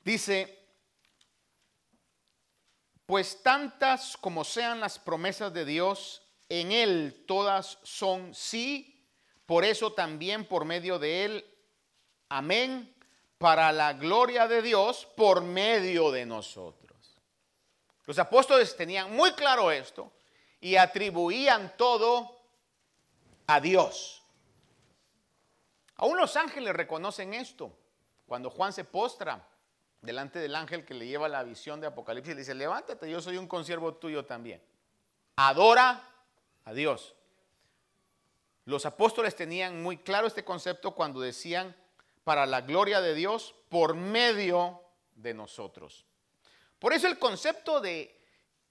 [0.04, 0.68] dice,
[3.06, 9.08] pues tantas como sean las promesas de Dios, en Él todas son sí,
[9.46, 11.46] por eso también por medio de Él,
[12.28, 12.94] amén,
[13.38, 17.16] para la gloria de Dios por medio de nosotros.
[18.04, 20.12] Los apóstoles tenían muy claro esto
[20.60, 22.42] y atribuían todo
[23.46, 24.20] a Dios.
[25.96, 27.76] Aún los ángeles reconocen esto.
[28.26, 29.46] Cuando Juan se postra
[30.00, 33.36] delante del ángel que le lleva la visión de Apocalipsis, le dice, levántate, yo soy
[33.36, 34.62] un consiervo tuyo también.
[35.36, 36.02] Adora
[36.64, 37.14] a Dios.
[38.64, 41.76] Los apóstoles tenían muy claro este concepto cuando decían,
[42.24, 44.80] para la gloria de Dios, por medio
[45.14, 46.06] de nosotros.
[46.78, 48.18] Por eso el concepto de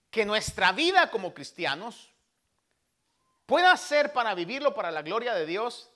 [0.09, 2.11] que nuestra vida como cristianos
[3.45, 5.89] pueda ser para vivirlo para la gloria de Dios,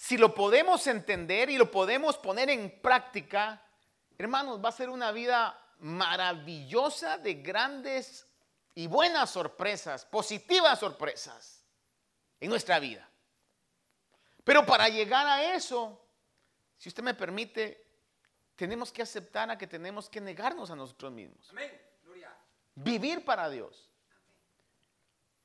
[0.00, 3.62] si lo podemos entender y lo podemos poner en práctica,
[4.16, 8.26] hermanos, va a ser una vida maravillosa de grandes
[8.74, 11.66] y buenas sorpresas, positivas sorpresas
[12.40, 13.06] en nuestra vida.
[14.42, 16.02] Pero para llegar a eso,
[16.78, 17.86] si usted me permite,
[18.56, 21.52] tenemos que aceptar a que tenemos que negarnos a nosotros mismos.
[22.74, 23.90] Vivir para Dios.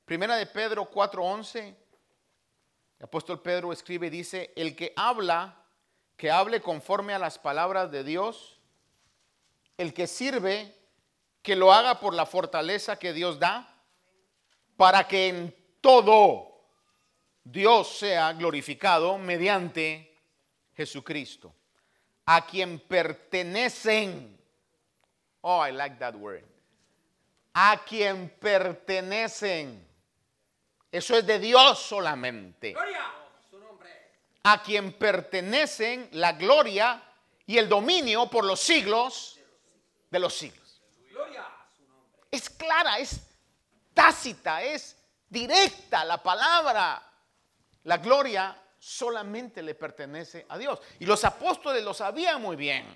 [0.06, 1.76] Primera de Pedro 4:11,
[2.98, 5.62] el apóstol Pedro escribe y dice, el que habla,
[6.16, 8.58] que hable conforme a las palabras de Dios,
[9.76, 10.74] el que sirve,
[11.42, 13.68] que lo haga por la fortaleza que Dios da,
[14.76, 16.56] para que en todo
[17.44, 20.12] Dios sea glorificado mediante
[20.74, 21.54] Jesucristo,
[22.24, 24.36] a quien pertenecen.
[25.42, 26.44] Oh, I like that word.
[27.54, 29.86] A quien pertenecen.
[30.96, 32.74] Eso es de Dios solamente.
[34.44, 37.02] A quien pertenecen la gloria
[37.44, 39.38] y el dominio por los siglos
[40.10, 40.80] de los siglos.
[42.30, 43.20] Es clara, es
[43.92, 44.96] tácita, es
[45.28, 47.02] directa la palabra.
[47.84, 50.80] La gloria solamente le pertenece a Dios.
[50.98, 52.86] Y los apóstoles lo sabían muy bien.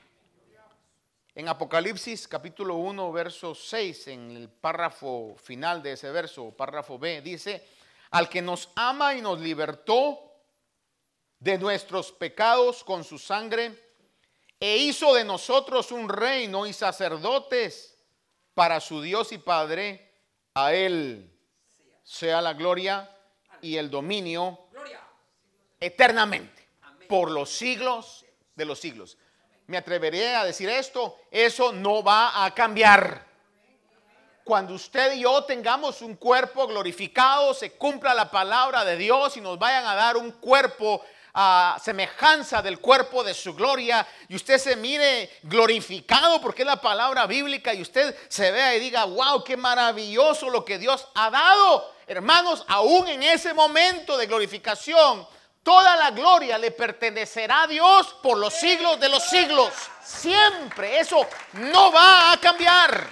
[1.35, 7.21] En Apocalipsis capítulo 1, verso 6, en el párrafo final de ese verso, párrafo B,
[7.21, 7.80] dice,
[8.11, 10.19] al que nos ama y nos libertó
[11.39, 13.91] de nuestros pecados con su sangre,
[14.59, 17.97] e hizo de nosotros un reino y sacerdotes
[18.53, 20.13] para su Dios y Padre,
[20.55, 21.33] a Él
[22.03, 23.11] sea la gloria
[23.63, 24.59] y el dominio
[25.79, 26.69] eternamente,
[27.09, 29.17] por los siglos de los siglos.
[29.67, 33.30] Me atreveré a decir esto, eso no va a cambiar.
[34.45, 39.41] Cuando usted y yo tengamos un cuerpo glorificado, se cumpla la palabra de Dios y
[39.41, 44.59] nos vayan a dar un cuerpo a semejanza del cuerpo de su gloria y usted
[44.59, 49.45] se mire glorificado porque es la palabra bíblica y usted se vea y diga, wow,
[49.45, 51.95] qué maravilloso lo que Dios ha dado.
[52.07, 55.27] Hermanos, aún en ese momento de glorificación,
[55.63, 59.71] Toda la gloria le pertenecerá a Dios por los siglos de los siglos.
[60.03, 60.99] Siempre.
[60.99, 63.09] Eso no va a cambiar.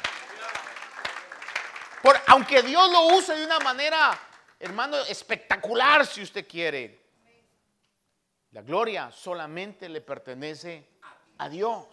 [2.03, 4.19] Por, aunque Dios lo use de una manera,
[4.59, 6.99] hermano, espectacular si usted quiere.
[8.53, 10.89] La gloria solamente le pertenece
[11.39, 11.87] a Dios.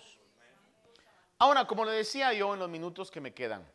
[1.38, 3.68] Ahora, como le decía yo en los minutos que me quedan,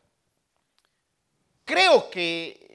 [1.65, 2.71] creo que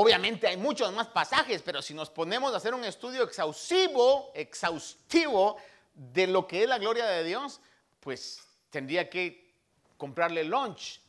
[0.00, 5.56] Obviamente hay muchos más pasajes, pero si nos ponemos a hacer un estudio exhaustivo, exhaustivo
[5.92, 7.60] de lo que es la gloria de Dios,
[7.98, 8.40] pues
[8.70, 9.56] tendría que
[9.96, 11.00] comprarle lunch.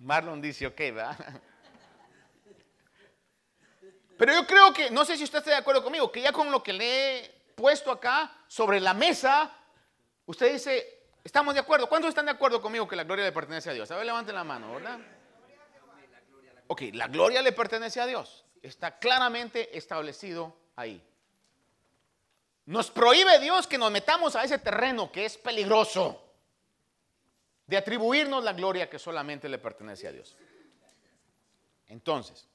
[0.00, 1.16] Marlon dice, ok, va.
[4.16, 6.50] Pero yo creo que, no sé si usted está de acuerdo conmigo, que ya con
[6.50, 9.50] lo que le he puesto acá sobre la mesa,
[10.26, 11.88] usted dice, estamos de acuerdo.
[11.88, 13.90] ¿Cuántos están de acuerdo conmigo que la gloria le pertenece a Dios?
[13.90, 14.98] A ver, levanten la mano, ¿verdad?
[16.66, 18.44] Ok, la gloria le pertenece a Dios.
[18.62, 21.02] Está claramente establecido ahí.
[22.66, 26.29] Nos prohíbe Dios que nos metamos a ese terreno que es peligroso
[27.70, 30.36] de atribuirnos la gloria que solamente le pertenece a Dios.
[31.86, 32.48] Entonces,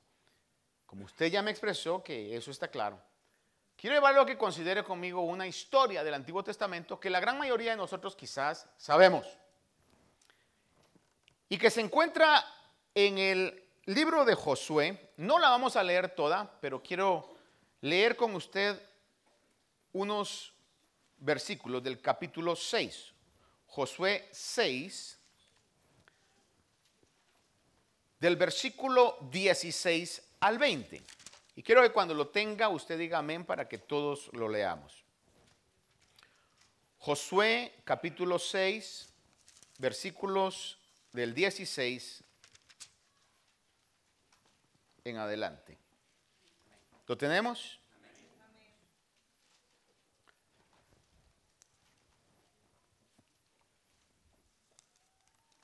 [0.86, 3.02] como usted ya me expresó que eso está claro,
[3.78, 7.72] quiero llevarlo a que considere conmigo una historia del Antiguo Testamento que la gran mayoría
[7.72, 9.26] de nosotros quizás sabemos
[11.48, 12.44] y que se encuentra
[12.94, 17.38] en el libro de Josué, no la vamos a leer toda, pero quiero
[17.80, 18.82] leer con usted
[19.94, 20.54] unos
[21.16, 23.15] versículos del capítulo 6.
[23.76, 25.18] Josué 6,
[28.22, 31.04] del versículo 16 al 20.
[31.58, 35.04] Y quiero que cuando lo tenga usted diga amén para que todos lo leamos.
[37.00, 39.10] Josué capítulo 6,
[39.80, 40.78] versículos
[41.12, 42.24] del 16
[45.04, 45.78] en adelante.
[47.08, 47.78] ¿Lo tenemos?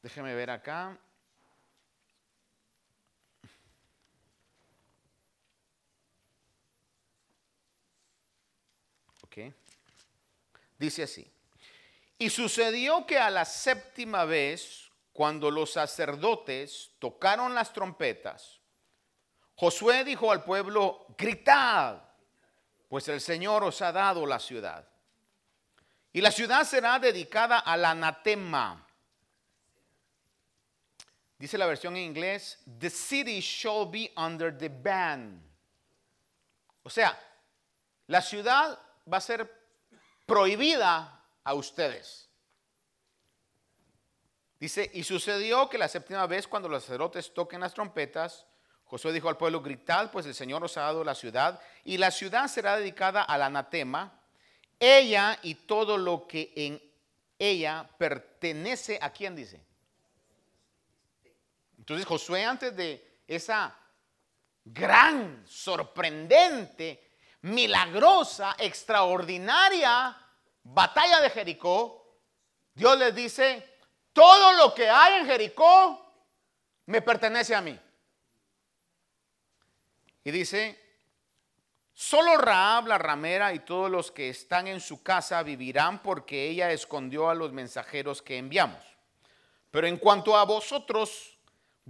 [0.02, 0.98] Déjeme ver acá.
[9.24, 9.38] Ok.
[10.78, 11.32] Dice así.
[12.18, 18.60] Y sucedió que a la séptima vez, cuando los sacerdotes tocaron las trompetas,
[19.56, 22.02] Josué dijo al pueblo, gritad,
[22.90, 24.88] pues el Señor os ha dado la ciudad.
[26.12, 28.88] Y la ciudad será dedicada al anatema.
[31.42, 35.42] Dice la versión en inglés, the city shall be under the ban.
[36.84, 37.20] O sea,
[38.06, 38.78] la ciudad
[39.12, 39.52] va a ser
[40.28, 42.30] prohibida a ustedes.
[44.60, 48.46] Dice, y sucedió que la séptima vez cuando los sacerdotes toquen las trompetas,
[48.84, 52.12] Josué dijo al pueblo, gritad, pues el Señor os ha dado la ciudad, y la
[52.12, 54.22] ciudad será dedicada al anatema,
[54.80, 56.80] ella y todo lo que en
[57.40, 59.71] ella pertenece a quién dice.
[61.82, 63.76] Entonces Josué antes de esa
[64.64, 67.10] gran, sorprendente,
[67.42, 70.16] milagrosa, extraordinaria
[70.62, 72.20] batalla de Jericó,
[72.76, 73.80] Dios les dice,
[74.14, 76.14] todo lo que hay en Jericó
[76.86, 77.80] me pertenece a mí.
[80.24, 80.80] Y dice,
[81.96, 86.72] Solo Raab la ramera y todos los que están en su casa vivirán porque ella
[86.72, 88.84] escondió a los mensajeros que enviamos.
[89.72, 91.31] Pero en cuanto a vosotros,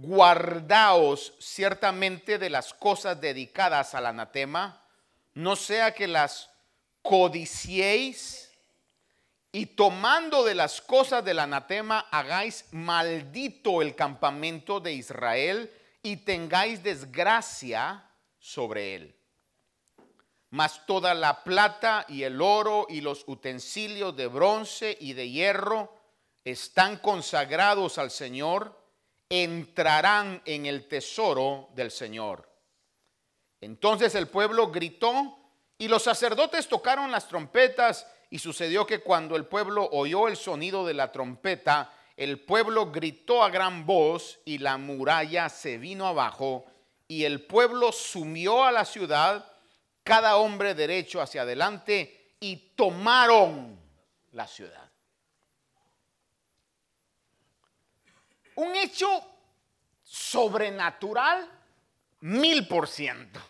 [0.02, 4.84] guardaos ciertamente de las cosas dedicadas al anatema,
[5.34, 6.50] no sea que las
[7.02, 8.50] codiciéis
[9.52, 15.70] y tomando de las cosas del anatema hagáis maldito el campamento de Israel
[16.02, 19.16] y tengáis desgracia sobre él.
[20.50, 25.96] Mas toda la plata y el oro y los utensilios de bronce y de hierro
[26.44, 28.81] están consagrados al Señor,
[29.32, 32.46] entrarán en el tesoro del Señor.
[33.62, 35.38] Entonces el pueblo gritó
[35.78, 40.84] y los sacerdotes tocaron las trompetas y sucedió que cuando el pueblo oyó el sonido
[40.84, 46.66] de la trompeta, el pueblo gritó a gran voz y la muralla se vino abajo
[47.08, 49.50] y el pueblo sumió a la ciudad
[50.02, 53.80] cada hombre derecho hacia adelante y tomaron
[54.32, 54.91] la ciudad.
[58.56, 59.08] Un hecho
[60.02, 61.48] sobrenatural
[62.20, 63.40] mil por ciento.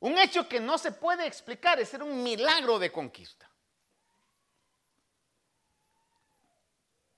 [0.00, 3.50] Un hecho que no se puede explicar, es ser un milagro de conquista.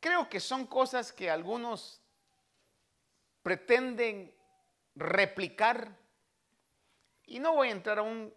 [0.00, 2.00] Creo que son cosas que algunos
[3.42, 4.34] pretenden
[4.94, 5.96] replicar
[7.26, 8.32] y no voy a entrar a un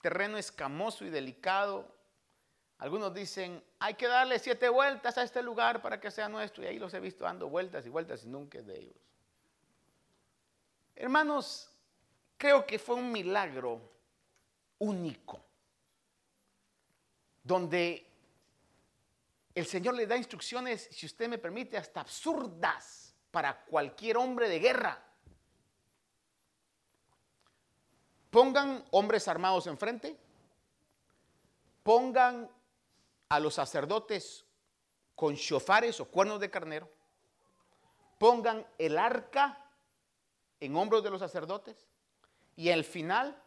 [0.00, 1.97] terreno escamoso y delicado.
[2.78, 6.62] Algunos dicen, hay que darle siete vueltas a este lugar para que sea nuestro.
[6.62, 8.96] Y ahí los he visto dando vueltas y vueltas y nunca es de ellos.
[10.94, 11.70] Hermanos,
[12.36, 13.80] creo que fue un milagro
[14.78, 15.40] único,
[17.42, 18.06] donde
[19.54, 24.60] el Señor le da instrucciones, si usted me permite, hasta absurdas para cualquier hombre de
[24.60, 25.04] guerra.
[28.30, 30.16] Pongan hombres armados enfrente,
[31.82, 32.48] pongan
[33.28, 34.44] a los sacerdotes
[35.14, 36.90] con shofares o cuernos de carnero,
[38.18, 39.64] pongan el arca
[40.60, 41.86] en hombros de los sacerdotes
[42.56, 43.40] y al final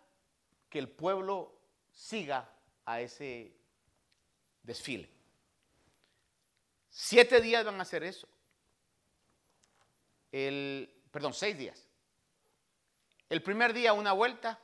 [0.69, 1.53] que el pueblo
[1.91, 2.49] siga
[2.85, 3.55] a ese
[4.63, 5.09] desfile.
[6.89, 8.27] Siete días van a hacer eso.
[10.31, 11.87] El, perdón, seis días.
[13.29, 14.59] El primer día una vuelta,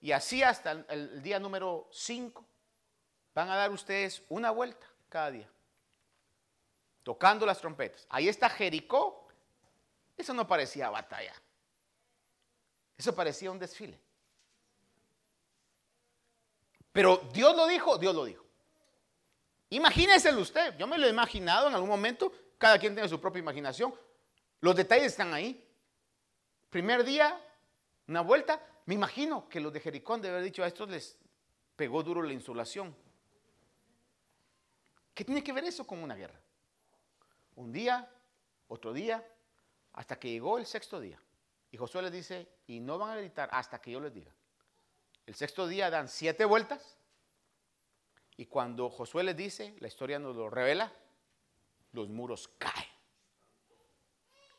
[0.00, 2.46] y así hasta el, día número 5
[3.34, 5.48] van a dar ustedes una vuelta cada día,
[7.02, 8.06] tocando las trompetas.
[8.08, 9.28] Ahí está Jericó.
[10.16, 11.34] Eso no parecía batalla.
[12.96, 13.98] Eso parecía un desfile.
[16.92, 18.44] Pero Dios lo dijo, Dios lo dijo.
[19.70, 23.38] Imagínese usted, yo me lo he imaginado en algún momento, cada quien tiene su propia
[23.38, 23.94] imaginación.
[24.60, 25.64] Los detalles están ahí.
[26.68, 27.40] Primer día,
[28.08, 31.16] una vuelta, me imagino que los de Jericó de haber dicho a estos les
[31.76, 32.94] pegó duro la insolación.
[35.20, 36.40] ¿Qué tiene que ver eso con una guerra?
[37.56, 38.10] Un día,
[38.68, 39.22] otro día,
[39.92, 41.20] hasta que llegó el sexto día.
[41.70, 44.32] Y Josué les dice, y no van a gritar hasta que yo les diga.
[45.26, 46.96] El sexto día dan siete vueltas.
[48.38, 50.90] Y cuando Josué les dice, la historia nos lo revela,
[51.92, 52.88] los muros caen.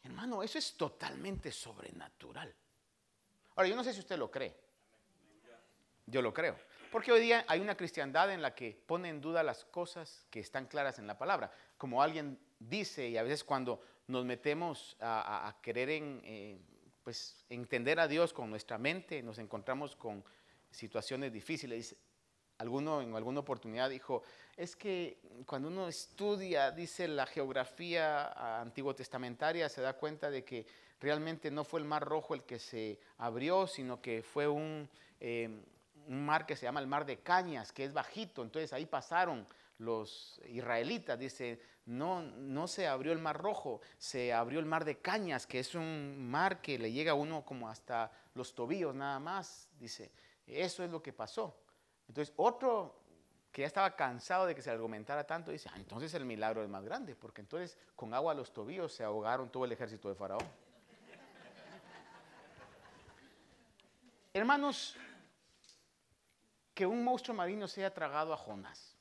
[0.03, 2.53] Hermano, eso es totalmente sobrenatural.
[3.55, 4.55] Ahora, yo no sé si usted lo cree.
[6.05, 6.55] Yo lo creo.
[6.91, 10.41] Porque hoy día hay una cristiandad en la que pone en duda las cosas que
[10.41, 11.49] están claras en la palabra.
[11.77, 16.59] Como alguien dice, y a veces cuando nos metemos a, querer en, eh,
[17.01, 20.21] pues, entender a Dios con nuestra mente, nos encontramos con
[20.69, 21.95] situaciones difíciles.
[22.57, 24.23] Alguno en alguna oportunidad dijo,
[24.57, 30.65] es que cuando uno estudia, dice la geografía antiguo testamentaria, se da cuenta de que
[30.99, 34.89] realmente no fue el mar rojo el que se abrió, sino que fue un,
[35.21, 35.63] eh,
[36.07, 39.47] un mar que se llama el mar de cañas, que es bajito, entonces ahí pasaron
[39.77, 44.99] los israelitas, dice, no, no se abrió el mar rojo, se abrió el mar de
[44.99, 49.19] cañas, que es un mar que le llega a uno como hasta los tobillos nada
[49.19, 50.11] más, dice,
[50.45, 51.57] eso es lo que pasó.
[52.07, 53.01] Entonces otro
[53.51, 56.69] que ya estaba cansado de que se argumentara tanto, dice, ah, entonces el milagro es
[56.69, 60.15] más grande, porque entonces con agua a los tobillos se ahogaron todo el ejército de
[60.15, 60.43] Faraón.
[64.33, 64.95] Hermanos,
[66.73, 68.95] que un monstruo marino se haya tragado a Jonás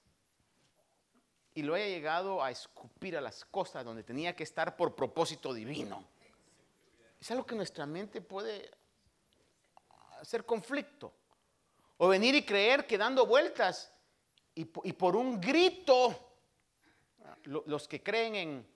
[1.54, 5.52] y lo haya llegado a escupir a las costas donde tenía que estar por propósito
[5.52, 6.04] divino.
[7.20, 8.70] Es algo que nuestra mente puede
[10.20, 11.12] hacer conflicto.
[11.98, 13.92] O venir y creer que dando vueltas
[14.54, 16.34] y, por un grito,
[17.44, 18.66] los que creen en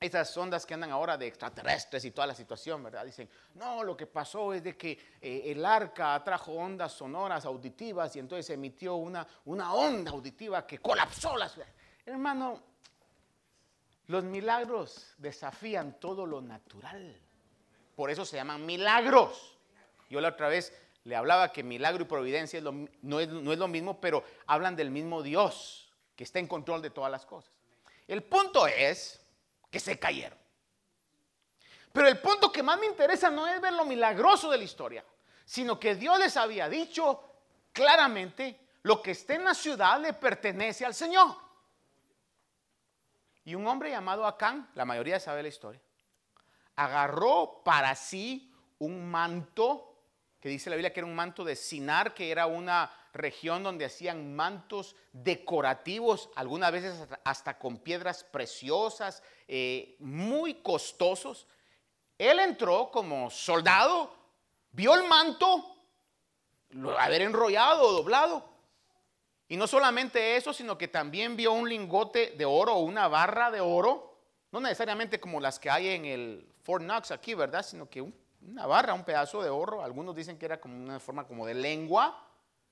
[0.00, 3.04] esas ondas que andan ahora de extraterrestres y toda la situación, ¿verdad?
[3.04, 8.14] Dicen, no, lo que pasó es de que eh, el arca trajo ondas sonoras auditivas
[8.14, 11.68] y entonces emitió una, una onda auditiva que colapsó la ciudad.
[12.06, 12.62] Hermano,
[14.06, 17.20] los milagros desafían todo lo natural.
[17.96, 19.58] Por eso se llaman milagros.
[20.08, 20.72] Yo la otra vez
[21.02, 24.90] le hablaba que milagro y providencia no, es, no es lo mismo, pero hablan del
[24.90, 27.52] mismo Dios que está en control de todas las cosas.
[28.06, 29.20] El punto es
[29.70, 30.38] que se cayeron.
[31.92, 35.04] Pero el punto que más me interesa no es ver lo milagroso de la historia,
[35.44, 37.24] sino que Dios les había dicho
[37.72, 41.34] claramente, lo que esté en la ciudad le pertenece al Señor.
[43.44, 45.80] Y un hombre llamado Acán, la mayoría sabe la historia,
[46.76, 49.96] agarró para sí un manto,
[50.40, 53.84] que dice la Biblia que era un manto de Sinar, que era una región donde
[53.84, 61.46] hacían mantos decorativos, algunas veces hasta con piedras preciosas, eh, muy costosos.
[62.18, 64.14] Él entró como soldado,
[64.72, 65.74] vio el manto,
[66.70, 68.44] lo haber enrollado o doblado,
[69.48, 73.50] y no solamente eso, sino que también vio un lingote de oro o una barra
[73.50, 74.18] de oro,
[74.52, 77.62] no necesariamente como las que hay en el Fort Knox aquí, ¿verdad?
[77.62, 78.02] Sino que
[78.42, 81.54] una barra, un pedazo de oro, algunos dicen que era como una forma como de
[81.54, 82.26] lengua,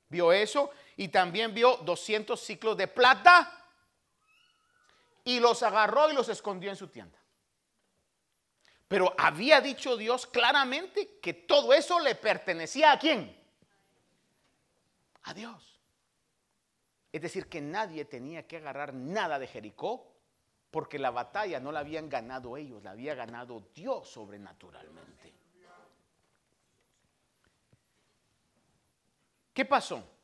[0.09, 3.66] vio eso, y también vio 200 ciclos de plata,
[5.27, 7.19] y los agarró y los escondió en su tienda.
[8.87, 13.37] Pero había dicho Dios claramente que todo eso le pertenecía a quién?
[15.25, 15.81] A Dios.
[17.11, 20.15] Es decir, que nadie tenía que agarrar nada de Jericó
[20.71, 25.35] porque la batalla no la habían ganado ellos, la había ganado Dios sobrenaturalmente.
[29.53, 30.16] ¿Qué pasó?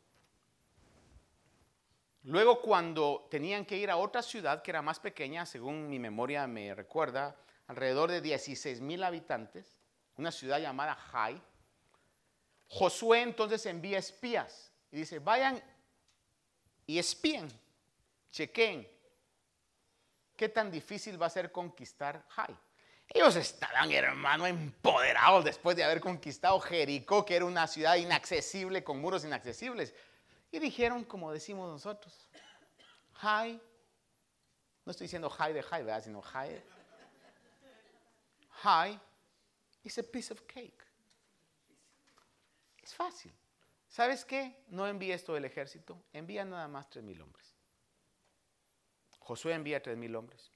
[2.24, 6.46] Luego cuando tenían que ir a otra ciudad que era más pequeña, según mi memoria
[6.46, 9.80] me recuerda, alrededor de 16 mil habitantes,
[10.16, 11.40] una ciudad llamada Jai,
[12.68, 15.62] Josué entonces envía espías y dice, vayan
[16.86, 17.48] y espíen,
[18.30, 18.88] chequen
[20.36, 22.56] qué tan difícil va a ser conquistar Jai.
[23.08, 29.00] Ellos estarán, hermano, empoderados después de haber conquistado Jericó, que era una ciudad inaccesible, con
[29.00, 29.94] muros inaccesibles.
[30.52, 32.28] Y dijeron, como decimos nosotros,
[33.14, 33.60] Jai,
[34.84, 36.04] no estoy diciendo Jai de Jai, ¿verdad?
[36.04, 36.62] Sino Jai.
[38.50, 39.00] Jai
[39.82, 40.84] is a piece of cake.
[42.82, 43.32] Es fácil.
[43.88, 44.64] ¿Sabes qué?
[44.68, 47.54] No envía esto del ejército, envía nada más tres mil hombres.
[49.20, 50.52] Josué envía tres mil hombres.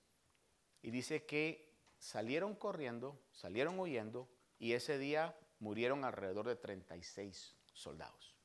[0.82, 4.28] Y dice que salieron corriendo, salieron huyendo,
[4.58, 8.35] y ese día murieron alrededor de 36 soldados.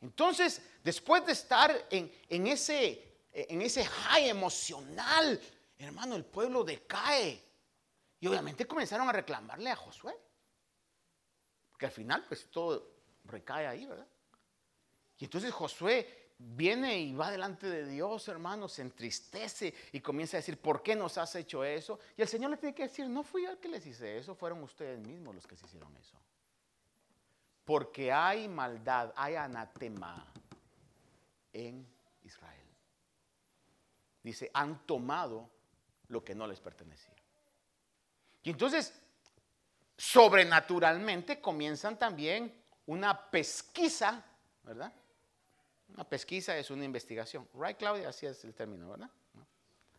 [0.00, 5.40] Entonces, después de estar en, ese high emocional,
[5.78, 7.42] hermano, el pueblo decae.
[8.20, 10.16] Y obviamente comenzaron a reclamarle a Josué.
[11.70, 14.06] Porque al final, pues todo recae ahí, ¿verdad?
[15.18, 20.40] Y entonces Josué viene y va delante de Dios, hermano, se entristece y comienza a
[20.40, 21.98] decir, ¿por qué nos has hecho eso?
[22.16, 24.34] Y el Señor le tiene que decir, no fui yo el que les hice eso,
[24.34, 26.18] fueron ustedes mismos los que se hicieron eso.
[27.66, 30.24] Porque hay maldad, hay anatema
[31.52, 31.86] en
[32.22, 32.64] Israel.
[34.22, 35.50] Dice, han tomado
[36.08, 37.12] lo que no les pertenecía.
[38.44, 38.94] Y entonces,
[39.98, 42.54] sobrenaturalmente comienzan también
[42.86, 44.24] una pesquisa,
[44.62, 44.92] ¿verdad?
[45.88, 47.48] Una pesquisa es una investigación.
[47.52, 48.10] Right, Claudia?
[48.10, 49.10] Así es el término, ¿verdad?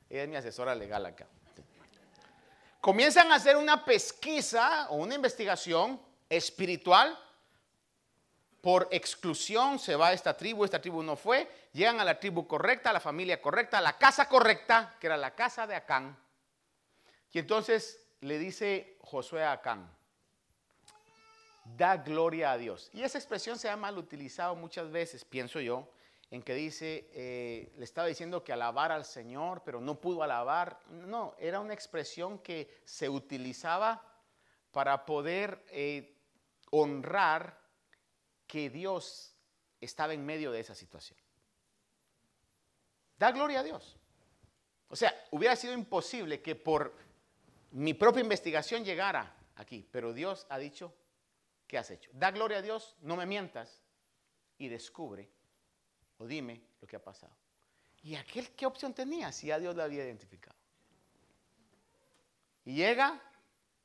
[0.10, 1.28] Ella es mi asesora legal acá.
[2.80, 7.20] Comienzan a hacer una pesquisa o una investigación espiritual
[8.68, 12.46] por exclusión se va a esta tribu, esta tribu no fue, llegan a la tribu
[12.46, 16.18] correcta, a la familia correcta, a la casa correcta, que era la casa de Acán.
[17.32, 19.90] Y entonces le dice Josué a Acán,
[21.78, 22.90] da gloria a Dios.
[22.92, 25.90] Y esa expresión se ha mal utilizado muchas veces, pienso yo,
[26.30, 30.82] en que dice, eh, le estaba diciendo que alabar al Señor, pero no pudo alabar.
[30.90, 34.04] No, era una expresión que se utilizaba
[34.74, 36.18] para poder eh,
[36.70, 37.66] honrar
[38.48, 39.36] que Dios
[39.82, 41.20] estaba en medio de esa situación.
[43.18, 43.98] Da gloria a Dios.
[44.90, 46.96] O sea, hubiera sido imposible que por
[47.72, 50.94] mi propia investigación llegara aquí, pero Dios ha dicho,
[51.68, 52.10] ¿qué has hecho?
[52.14, 53.82] Da gloria a Dios, no me mientas
[54.58, 55.30] y descubre
[56.20, 57.36] o dime lo que ha pasado.
[58.04, 60.56] ¿Y aquel qué opción tenía si a Dios lo había identificado?
[62.66, 63.22] Y llega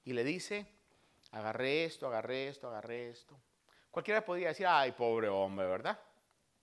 [0.04, 0.66] y le dice,
[1.30, 3.38] agarré esto, agarré esto, agarré esto.
[3.92, 6.00] Cualquiera podría decir, ay, pobre hombre, ¿verdad?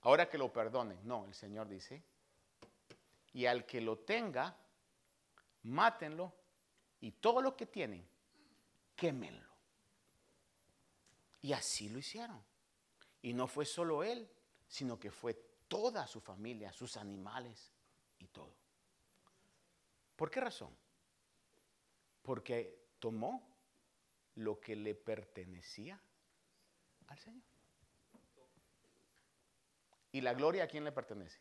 [0.01, 0.97] Ahora que lo perdone.
[1.03, 2.03] No, el Señor dice,
[3.33, 4.57] y al que lo tenga,
[5.61, 6.33] mátenlo
[6.99, 8.03] y todo lo que tienen,
[8.95, 9.47] quémenlo.
[11.43, 12.43] Y así lo hicieron.
[13.21, 14.27] Y no fue solo él,
[14.67, 15.35] sino que fue
[15.67, 17.71] toda su familia, sus animales
[18.17, 18.55] y todo.
[20.15, 20.75] ¿Por qué razón?
[22.23, 23.55] Porque tomó
[24.33, 26.01] lo que le pertenecía
[27.09, 27.43] al Señor.
[30.11, 31.39] ¿Y la gloria a quién le pertenece?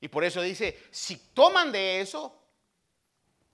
[0.00, 2.42] Y por eso dice, si toman de eso,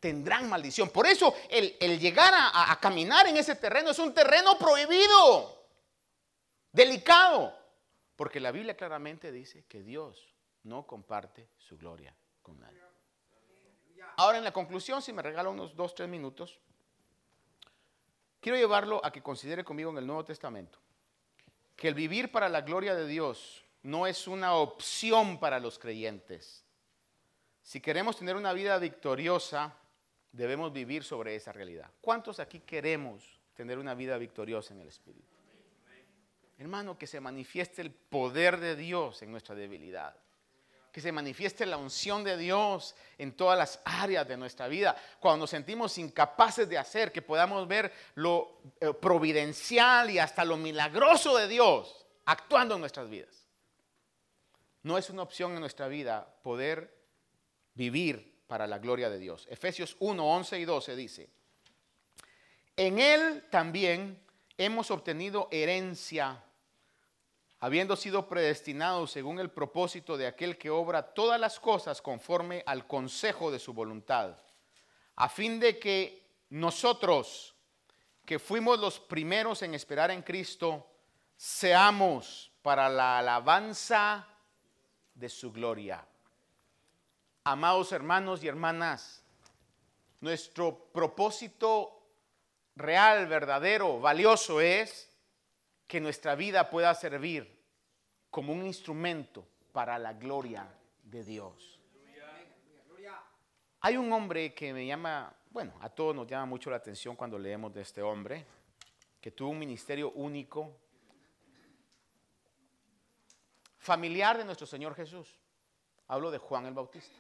[0.01, 0.91] tendrán maldición.
[0.91, 5.69] Por eso el, llegar a, a caminar en ese terreno es un terreno prohibido,
[6.73, 7.57] delicado.
[8.17, 10.35] Porque la Biblia claramente dice que Dios
[10.65, 12.83] no comparte su gloria con nadie.
[14.17, 16.59] Ahora en la conclusión, si me regala unos dos, tres minutos,
[18.41, 20.79] quiero llevarlo a que considere conmigo en el Nuevo Testamento
[21.79, 26.65] que el vivir para la gloria de Dios no es una opción para los creyentes.
[27.63, 29.77] Si queremos tener una vida victoriosa,
[30.33, 31.89] debemos vivir sobre esa realidad.
[32.01, 35.29] ¿Cuántos aquí queremos tener una vida victoriosa en el Espíritu?
[36.59, 40.17] Hermano, que se manifieste el poder de Dios en nuestra debilidad.
[40.99, 44.97] Que se manifieste la unción de Dios en todas las áreas de nuestra vida.
[45.21, 50.57] Cuando nos sentimos incapaces de hacer, que podamos ver lo eh, providencial y hasta lo
[50.57, 53.47] milagroso de Dios actuando en nuestras vidas.
[54.83, 56.93] No es una opción en nuestra vida poder
[57.75, 59.47] vivir para la gloria de Dios.
[59.49, 61.31] Efesios 1, 11 y 12 dice,
[62.77, 64.21] en Él también
[64.57, 66.43] hemos obtenido herencia
[67.61, 72.87] habiendo sido predestinados según el propósito de aquel que obra todas las cosas conforme al
[72.87, 74.37] consejo de su voluntad,
[75.17, 77.55] a fin de que nosotros,
[78.25, 80.87] que fuimos los primeros en esperar en Cristo,
[81.37, 84.29] seamos para la alabanza
[85.15, 86.07] de su gloria.
[87.45, 89.25] Amados hermanos y hermanas,
[90.21, 92.03] nuestro propósito
[92.77, 95.08] real, verdadero, valioso es
[95.89, 97.59] que nuestra vida pueda servir
[98.31, 100.69] como un instrumento para la gloria
[101.03, 101.81] de Dios.
[103.81, 107.39] Hay un hombre que me llama, bueno, a todos nos llama mucho la atención cuando
[107.39, 108.45] leemos de este hombre,
[109.21, 110.77] que tuvo un ministerio único,
[113.79, 115.39] familiar de nuestro Señor Jesús.
[116.09, 117.17] Hablo de Juan el Bautista.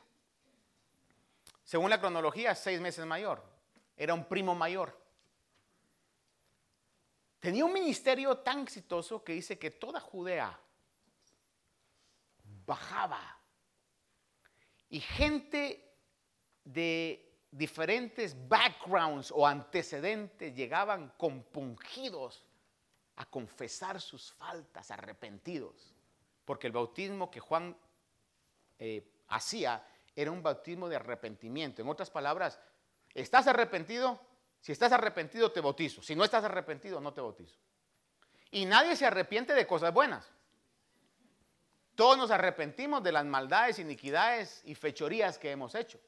[1.64, 3.42] Según la cronología, seis meses mayor.
[3.96, 5.07] Era un primo mayor.
[7.41, 10.59] Tenía un ministerio tan exitoso que dice que toda Judea
[12.66, 13.39] bajaba
[14.89, 15.95] y gente
[16.64, 22.45] de diferentes backgrounds o antecedentes llegaban compungidos
[23.16, 25.95] a confesar sus faltas, arrepentidos,
[26.45, 27.76] porque el bautismo que Juan
[28.78, 29.84] eh, hacía
[30.14, 31.82] era un bautismo de arrepentimiento.
[31.82, 32.61] En otras palabras,
[33.14, 34.20] ¿estás arrepentido?
[34.61, 36.02] Si estás arrepentido, te bautizo.
[36.02, 37.56] Si no estás arrepentido, no te bautizo.
[38.50, 40.30] Y nadie se arrepiente de cosas buenas.
[41.94, 45.98] Todos nos arrepentimos de las maldades, iniquidades y fechorías que hemos hecho.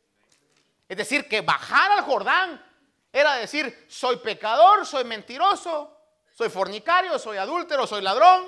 [0.89, 2.65] Es decir, que bajar al Jordán
[3.13, 5.97] era decir, soy pecador, soy mentiroso,
[6.33, 8.47] soy fornicario, soy adúltero, soy ladrón.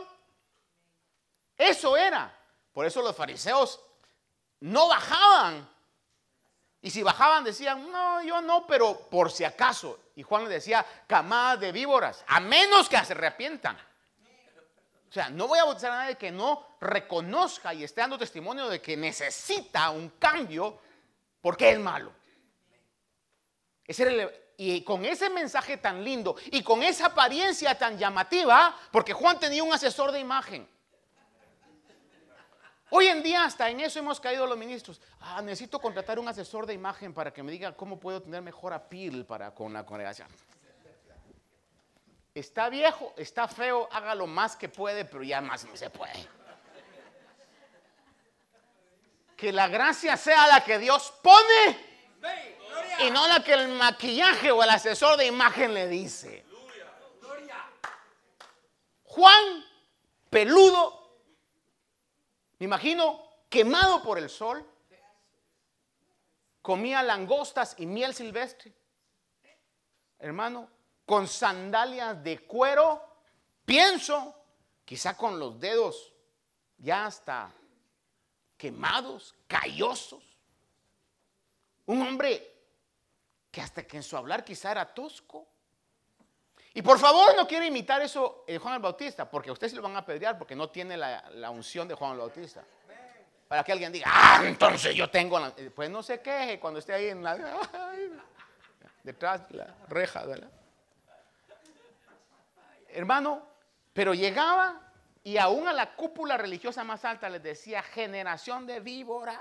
[1.57, 2.36] Eso era.
[2.72, 3.80] Por eso los fariseos
[4.61, 5.68] no bajaban
[6.83, 10.01] y si bajaban decían, no, yo no, pero por si acaso.
[10.16, 13.76] Y Juan le decía, camada de víboras, a menos que se arrepientan.
[13.76, 18.68] O sea, no voy a bautizar a nadie que no reconozca y esté dando testimonio
[18.68, 20.80] de que necesita un cambio
[21.41, 22.12] porque es malo.
[23.85, 29.39] Ese Y con ese mensaje tan lindo y con esa apariencia tan llamativa, porque Juan
[29.39, 30.68] tenía un asesor de imagen.
[32.95, 35.01] Hoy en día hasta en eso hemos caído los ministros.
[35.18, 38.74] Ah, necesito contratar un asesor de imagen para que me diga cómo puedo tener mejor
[38.74, 40.28] apil para con la congregación.
[42.34, 46.28] Está viejo, está feo, haga lo más que puede, pero ya más no se puede.
[49.38, 51.78] Que la gracia sea la que Dios pone
[53.07, 56.45] y no la que el maquillaje o el asesor de imagen le dice.
[59.05, 59.64] Juan,
[60.28, 61.01] peludo,
[62.62, 64.64] me imagino, quemado por el sol,
[66.62, 68.72] comía langostas y miel silvestre.
[70.20, 70.70] Hermano,
[71.04, 73.02] con sandalias de cuero,
[73.64, 74.32] pienso,
[74.84, 76.14] quizá con los dedos
[76.78, 77.52] ya hasta
[78.56, 80.22] quemados, callosos.
[81.86, 82.48] Un hombre
[83.50, 85.48] que hasta que en su hablar quizá era tosco.
[86.75, 89.77] Y por favor no quiere imitar eso de Juan el Bautista, porque a usted se
[89.77, 92.64] lo van a pedrear porque no tiene la, unción de Juan el Bautista.
[93.47, 95.53] Para que alguien diga, ah, entonces yo tengo la...
[95.75, 97.37] Pues no se queje cuando esté ahí en la...
[99.03, 100.51] detrás de la reja, ¿verdad?
[102.89, 103.47] Hermano,
[103.93, 104.81] pero llegaba
[105.23, 109.39] y aún a la cúpula religiosa más alta les decía generación de víboras.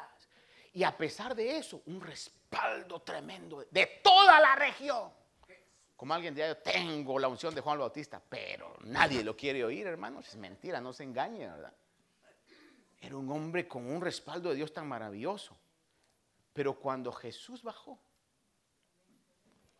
[0.73, 5.11] Y a pesar de eso, un respaldo tremendo de toda la región.
[6.01, 9.85] Como alguien dice, yo tengo la unción de Juan Bautista, pero nadie lo quiere oír,
[9.85, 10.27] hermanos.
[10.27, 11.71] Es mentira, no se engañe, ¿verdad?
[12.99, 15.55] Era un hombre con un respaldo de Dios tan maravilloso.
[16.53, 17.99] Pero cuando Jesús bajó,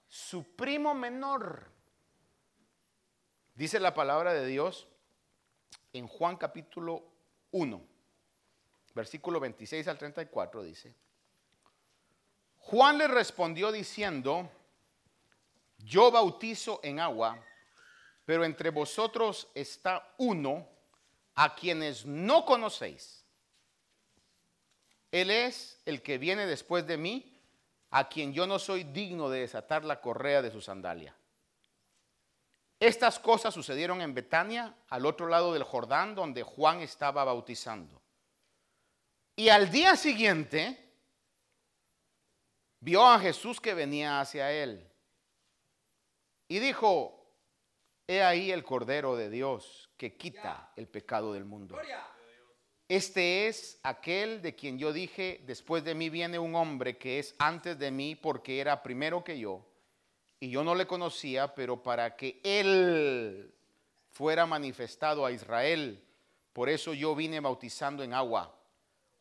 [0.07, 1.71] su primo menor,
[3.55, 4.87] dice la palabra de Dios
[5.91, 7.03] en Juan capítulo
[7.49, 7.81] 1,
[8.93, 10.93] versículo 26 al 34 dice,
[12.59, 14.51] Juan le respondió diciendo,
[15.83, 17.43] yo bautizo en agua,
[18.25, 20.67] pero entre vosotros está uno
[21.35, 23.25] a quienes no conocéis.
[25.11, 27.37] Él es el que viene después de mí,
[27.89, 31.15] a quien yo no soy digno de desatar la correa de su sandalia.
[32.79, 38.01] Estas cosas sucedieron en Betania, al otro lado del Jordán, donde Juan estaba bautizando.
[39.35, 40.91] Y al día siguiente
[42.79, 44.90] vio a Jesús que venía hacia él.
[46.51, 47.17] Y dijo,
[48.05, 51.77] he ahí el Cordero de Dios que quita el pecado del mundo.
[52.89, 57.35] Este es aquel de quien yo dije, después de mí viene un hombre que es
[57.39, 59.65] antes de mí porque era primero que yo.
[60.41, 63.55] Y yo no le conocía, pero para que él
[64.09, 66.03] fuera manifestado a Israel,
[66.51, 68.53] por eso yo vine bautizando en agua.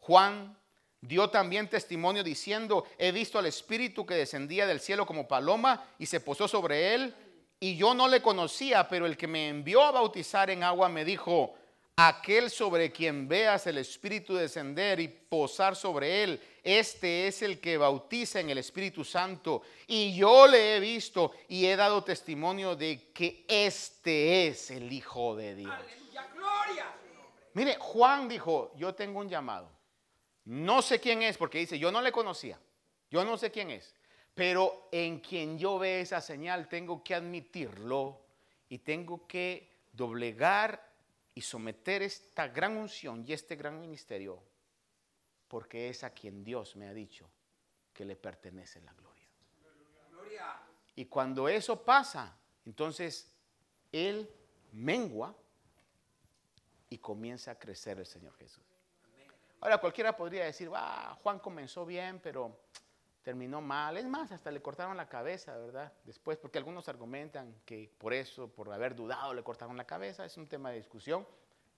[0.00, 0.58] Juan
[1.00, 6.06] dio también testimonio diciendo, he visto al Espíritu que descendía del cielo como paloma y
[6.06, 7.14] se posó sobre él.
[7.58, 11.04] Y yo no le conocía, pero el que me envió a bautizar en agua me
[11.04, 11.54] dijo,
[11.96, 17.76] aquel sobre quien veas el Espíritu descender y posar sobre él, este es el que
[17.76, 19.62] bautiza en el Espíritu Santo.
[19.86, 25.36] Y yo le he visto y he dado testimonio de que este es el Hijo
[25.36, 25.74] de Dios.
[27.52, 29.79] Mire, Juan dijo, yo tengo un llamado.
[30.44, 32.58] No sé quién es, porque dice, yo no le conocía,
[33.10, 33.94] yo no sé quién es,
[34.34, 38.20] pero en quien yo ve esa señal tengo que admitirlo
[38.68, 40.90] y tengo que doblegar
[41.34, 44.42] y someter esta gran unción y este gran ministerio,
[45.48, 47.28] porque es a quien Dios me ha dicho
[47.92, 49.28] que le pertenece la gloria.
[50.96, 52.36] Y cuando eso pasa,
[52.66, 53.32] entonces
[53.92, 54.28] Él
[54.72, 55.36] mengua
[56.88, 58.69] y comienza a crecer el Señor Jesús.
[59.60, 62.56] Ahora cualquiera podría decir, va, Juan comenzó bien, pero
[63.22, 63.96] terminó mal.
[63.96, 65.92] Es más, hasta le cortaron la cabeza, ¿verdad?
[66.04, 70.24] Después, porque algunos argumentan que por eso, por haber dudado, le cortaron la cabeza.
[70.24, 71.26] Es un tema de discusión.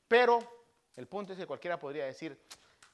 [0.07, 0.39] Pero
[0.97, 2.39] el punto es que cualquiera podría decir,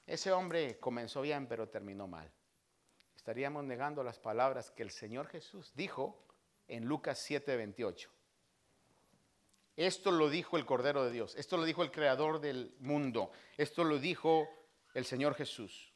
[0.06, 2.30] ese hombre comenzó bien, pero terminó mal.
[3.14, 6.24] Estaríamos negando las palabras que el Señor Jesús dijo
[6.66, 8.08] en Lucas 7:28.
[9.76, 13.84] Esto lo dijo el Cordero de Dios, esto lo dijo el Creador del mundo, esto
[13.84, 14.48] lo dijo
[14.94, 15.92] el Señor Jesús.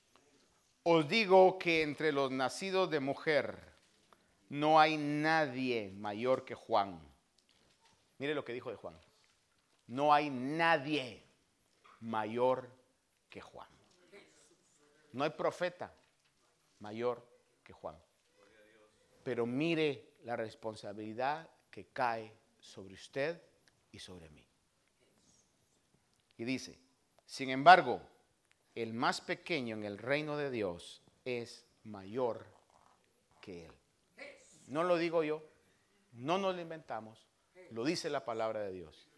[0.84, 3.72] Os digo que entre los nacidos de mujer
[4.48, 7.00] no hay nadie mayor que Juan.
[8.18, 8.98] Mire lo que dijo de Juan.
[9.86, 11.24] No hay nadie
[12.00, 12.70] mayor
[13.30, 13.68] que Juan.
[15.12, 15.94] No hay profeta
[16.80, 17.26] mayor
[17.62, 17.96] que Juan.
[19.22, 23.40] Pero mire la responsabilidad que cae sobre usted
[23.90, 24.46] y sobre mí.
[26.36, 26.78] Y dice,
[27.24, 28.02] sin embargo,
[28.74, 32.46] el más pequeño en el reino de Dios es mayor
[33.40, 33.72] que él.
[34.68, 35.42] No lo digo yo,
[36.12, 37.26] no nos lo inventamos,
[37.70, 39.08] lo dice la palabra de Dios.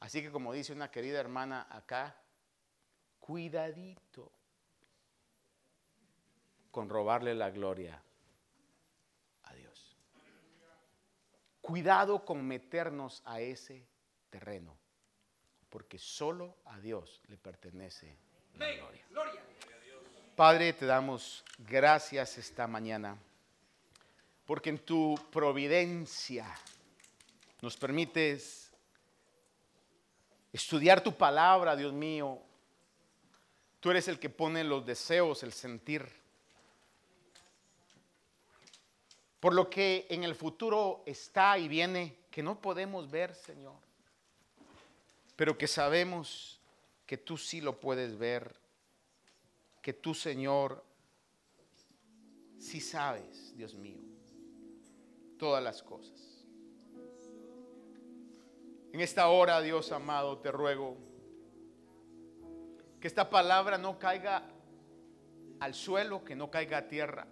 [0.00, 2.16] Así que como dice una querida hermana acá,
[3.20, 4.32] cuidadito
[6.70, 8.02] con robarle la gloria
[9.44, 9.96] a Dios.
[11.60, 13.86] Cuidado con meternos a ese
[14.28, 14.76] terreno,
[15.70, 18.18] porque solo a Dios le pertenece
[19.10, 19.42] gloria.
[20.36, 23.16] Padre, te damos gracias esta mañana,
[24.46, 26.46] porque en tu providencia
[27.60, 28.72] nos permites
[30.52, 32.38] estudiar tu palabra, Dios mío.
[33.80, 36.08] Tú eres el que pone los deseos, el sentir.
[39.40, 43.74] Por lo que en el futuro está y viene que no podemos ver, Señor,
[45.36, 46.61] pero que sabemos
[47.06, 48.62] que tú sí lo puedes ver
[49.82, 50.84] que tú, Señor,
[52.56, 53.98] sí sabes, Dios mío,
[55.38, 56.46] todas las cosas.
[58.92, 60.96] En esta hora, Dios amado, te ruego
[63.00, 64.48] que esta palabra no caiga
[65.58, 67.26] al suelo, que no caiga a tierra.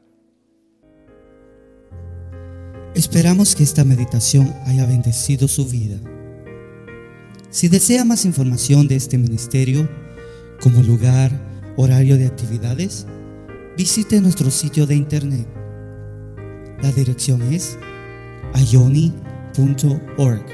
[2.94, 6.00] Esperamos que esta meditación haya bendecido su vida.
[7.50, 9.88] Si desea más información de este ministerio,
[10.60, 11.32] como lugar,
[11.76, 13.06] horario de actividades,
[13.76, 15.48] visite nuestro sitio de internet.
[16.80, 17.76] La dirección es
[18.54, 20.46] ayoni.org.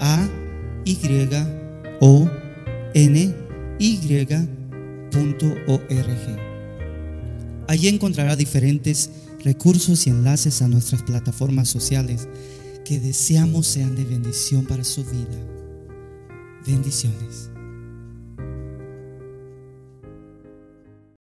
[0.00, 0.28] A
[0.84, 0.98] Y
[2.00, 2.28] O
[2.92, 3.34] N.
[7.68, 9.10] Allí encontrará diferentes
[9.44, 12.28] recursos y enlaces a nuestras plataformas sociales
[12.84, 15.53] que deseamos sean de bendición para su vida.
[16.66, 17.50] Bendiciones.